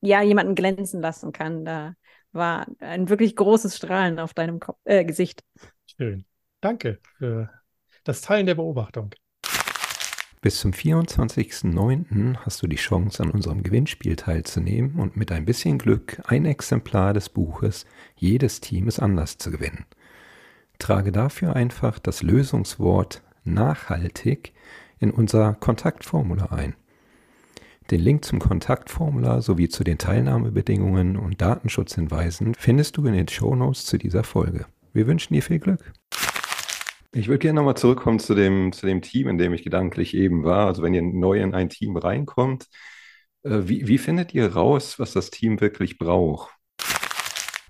ja, 0.00 0.22
jemanden 0.22 0.54
glänzen 0.54 1.00
lassen 1.00 1.32
kann, 1.32 1.64
da 1.64 1.94
war 2.32 2.66
ein 2.80 3.08
wirklich 3.08 3.36
großes 3.36 3.76
Strahlen 3.76 4.18
auf 4.18 4.34
deinem 4.34 4.60
Kopf, 4.60 4.78
äh, 4.84 5.04
Gesicht. 5.04 5.42
Schön. 5.86 6.24
Danke 6.60 6.98
für 7.18 7.50
das 8.04 8.20
Teilen 8.20 8.46
der 8.46 8.56
Beobachtung. 8.56 9.14
Bis 10.44 10.60
zum 10.60 10.72
24.09. 10.72 12.36
hast 12.38 12.62
du 12.62 12.66
die 12.66 12.76
Chance, 12.76 13.22
an 13.22 13.30
unserem 13.30 13.62
Gewinnspiel 13.62 14.16
teilzunehmen 14.16 14.96
und 15.00 15.16
mit 15.16 15.32
ein 15.32 15.46
bisschen 15.46 15.78
Glück 15.78 16.20
ein 16.26 16.44
Exemplar 16.44 17.14
des 17.14 17.30
Buches 17.30 17.86
Jedes 18.16 18.60
Team 18.60 18.86
ist 18.86 18.98
anders 19.00 19.38
zu 19.38 19.50
gewinnen. 19.50 19.86
Trage 20.78 21.12
dafür 21.12 21.56
einfach 21.56 21.98
das 21.98 22.22
Lösungswort 22.22 23.22
nachhaltig 23.44 24.52
in 25.04 25.10
unser 25.10 25.52
Kontaktformular 25.52 26.50
ein. 26.50 26.74
Den 27.90 28.00
Link 28.00 28.24
zum 28.24 28.38
Kontaktformular 28.38 29.42
sowie 29.42 29.68
zu 29.68 29.84
den 29.84 29.98
Teilnahmebedingungen 29.98 31.18
und 31.18 31.42
Datenschutzhinweisen 31.42 32.54
findest 32.54 32.96
du 32.96 33.04
in 33.04 33.12
den 33.12 33.28
Shownotes 33.28 33.84
zu 33.84 33.98
dieser 33.98 34.24
Folge. 34.24 34.64
Wir 34.94 35.06
wünschen 35.06 35.34
dir 35.34 35.42
viel 35.42 35.58
Glück. 35.58 35.92
Ich 37.12 37.28
würde 37.28 37.40
gerne 37.40 37.60
nochmal 37.60 37.76
zurückkommen 37.76 38.18
zu 38.18 38.34
dem, 38.34 38.72
zu 38.72 38.86
dem 38.86 39.02
Team, 39.02 39.28
in 39.28 39.36
dem 39.36 39.52
ich 39.52 39.62
gedanklich 39.62 40.14
eben 40.14 40.42
war. 40.42 40.66
Also 40.66 40.82
wenn 40.82 40.94
ihr 40.94 41.02
neu 41.02 41.38
in 41.40 41.54
ein 41.54 41.68
Team 41.68 41.98
reinkommt, 41.98 42.66
äh, 43.42 43.60
wie, 43.64 43.86
wie 43.86 43.98
findet 43.98 44.32
ihr 44.32 44.54
raus, 44.54 44.98
was 44.98 45.12
das 45.12 45.30
Team 45.30 45.60
wirklich 45.60 45.98
braucht? 45.98 46.50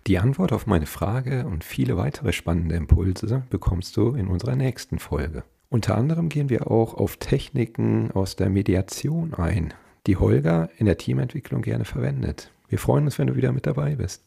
Die 0.06 0.18
Antwort 0.18 0.52
auf 0.52 0.66
meine 0.66 0.86
Frage 0.86 1.46
und 1.46 1.64
viele 1.64 1.96
weitere 1.96 2.32
spannende 2.32 2.76
Impulse 2.76 3.42
bekommst 3.50 3.96
du 3.96 4.14
in 4.14 4.28
unserer 4.28 4.54
nächsten 4.54 5.00
Folge. 5.00 5.42
Unter 5.74 5.96
anderem 5.96 6.28
gehen 6.28 6.50
wir 6.50 6.70
auch 6.70 6.94
auf 6.94 7.16
Techniken 7.16 8.12
aus 8.12 8.36
der 8.36 8.48
Mediation 8.48 9.34
ein, 9.34 9.74
die 10.06 10.16
Holger 10.16 10.68
in 10.78 10.86
der 10.86 10.98
Teamentwicklung 10.98 11.62
gerne 11.62 11.84
verwendet. 11.84 12.52
Wir 12.68 12.78
freuen 12.78 13.06
uns, 13.06 13.18
wenn 13.18 13.26
du 13.26 13.34
wieder 13.34 13.50
mit 13.50 13.66
dabei 13.66 13.96
bist. 13.96 14.22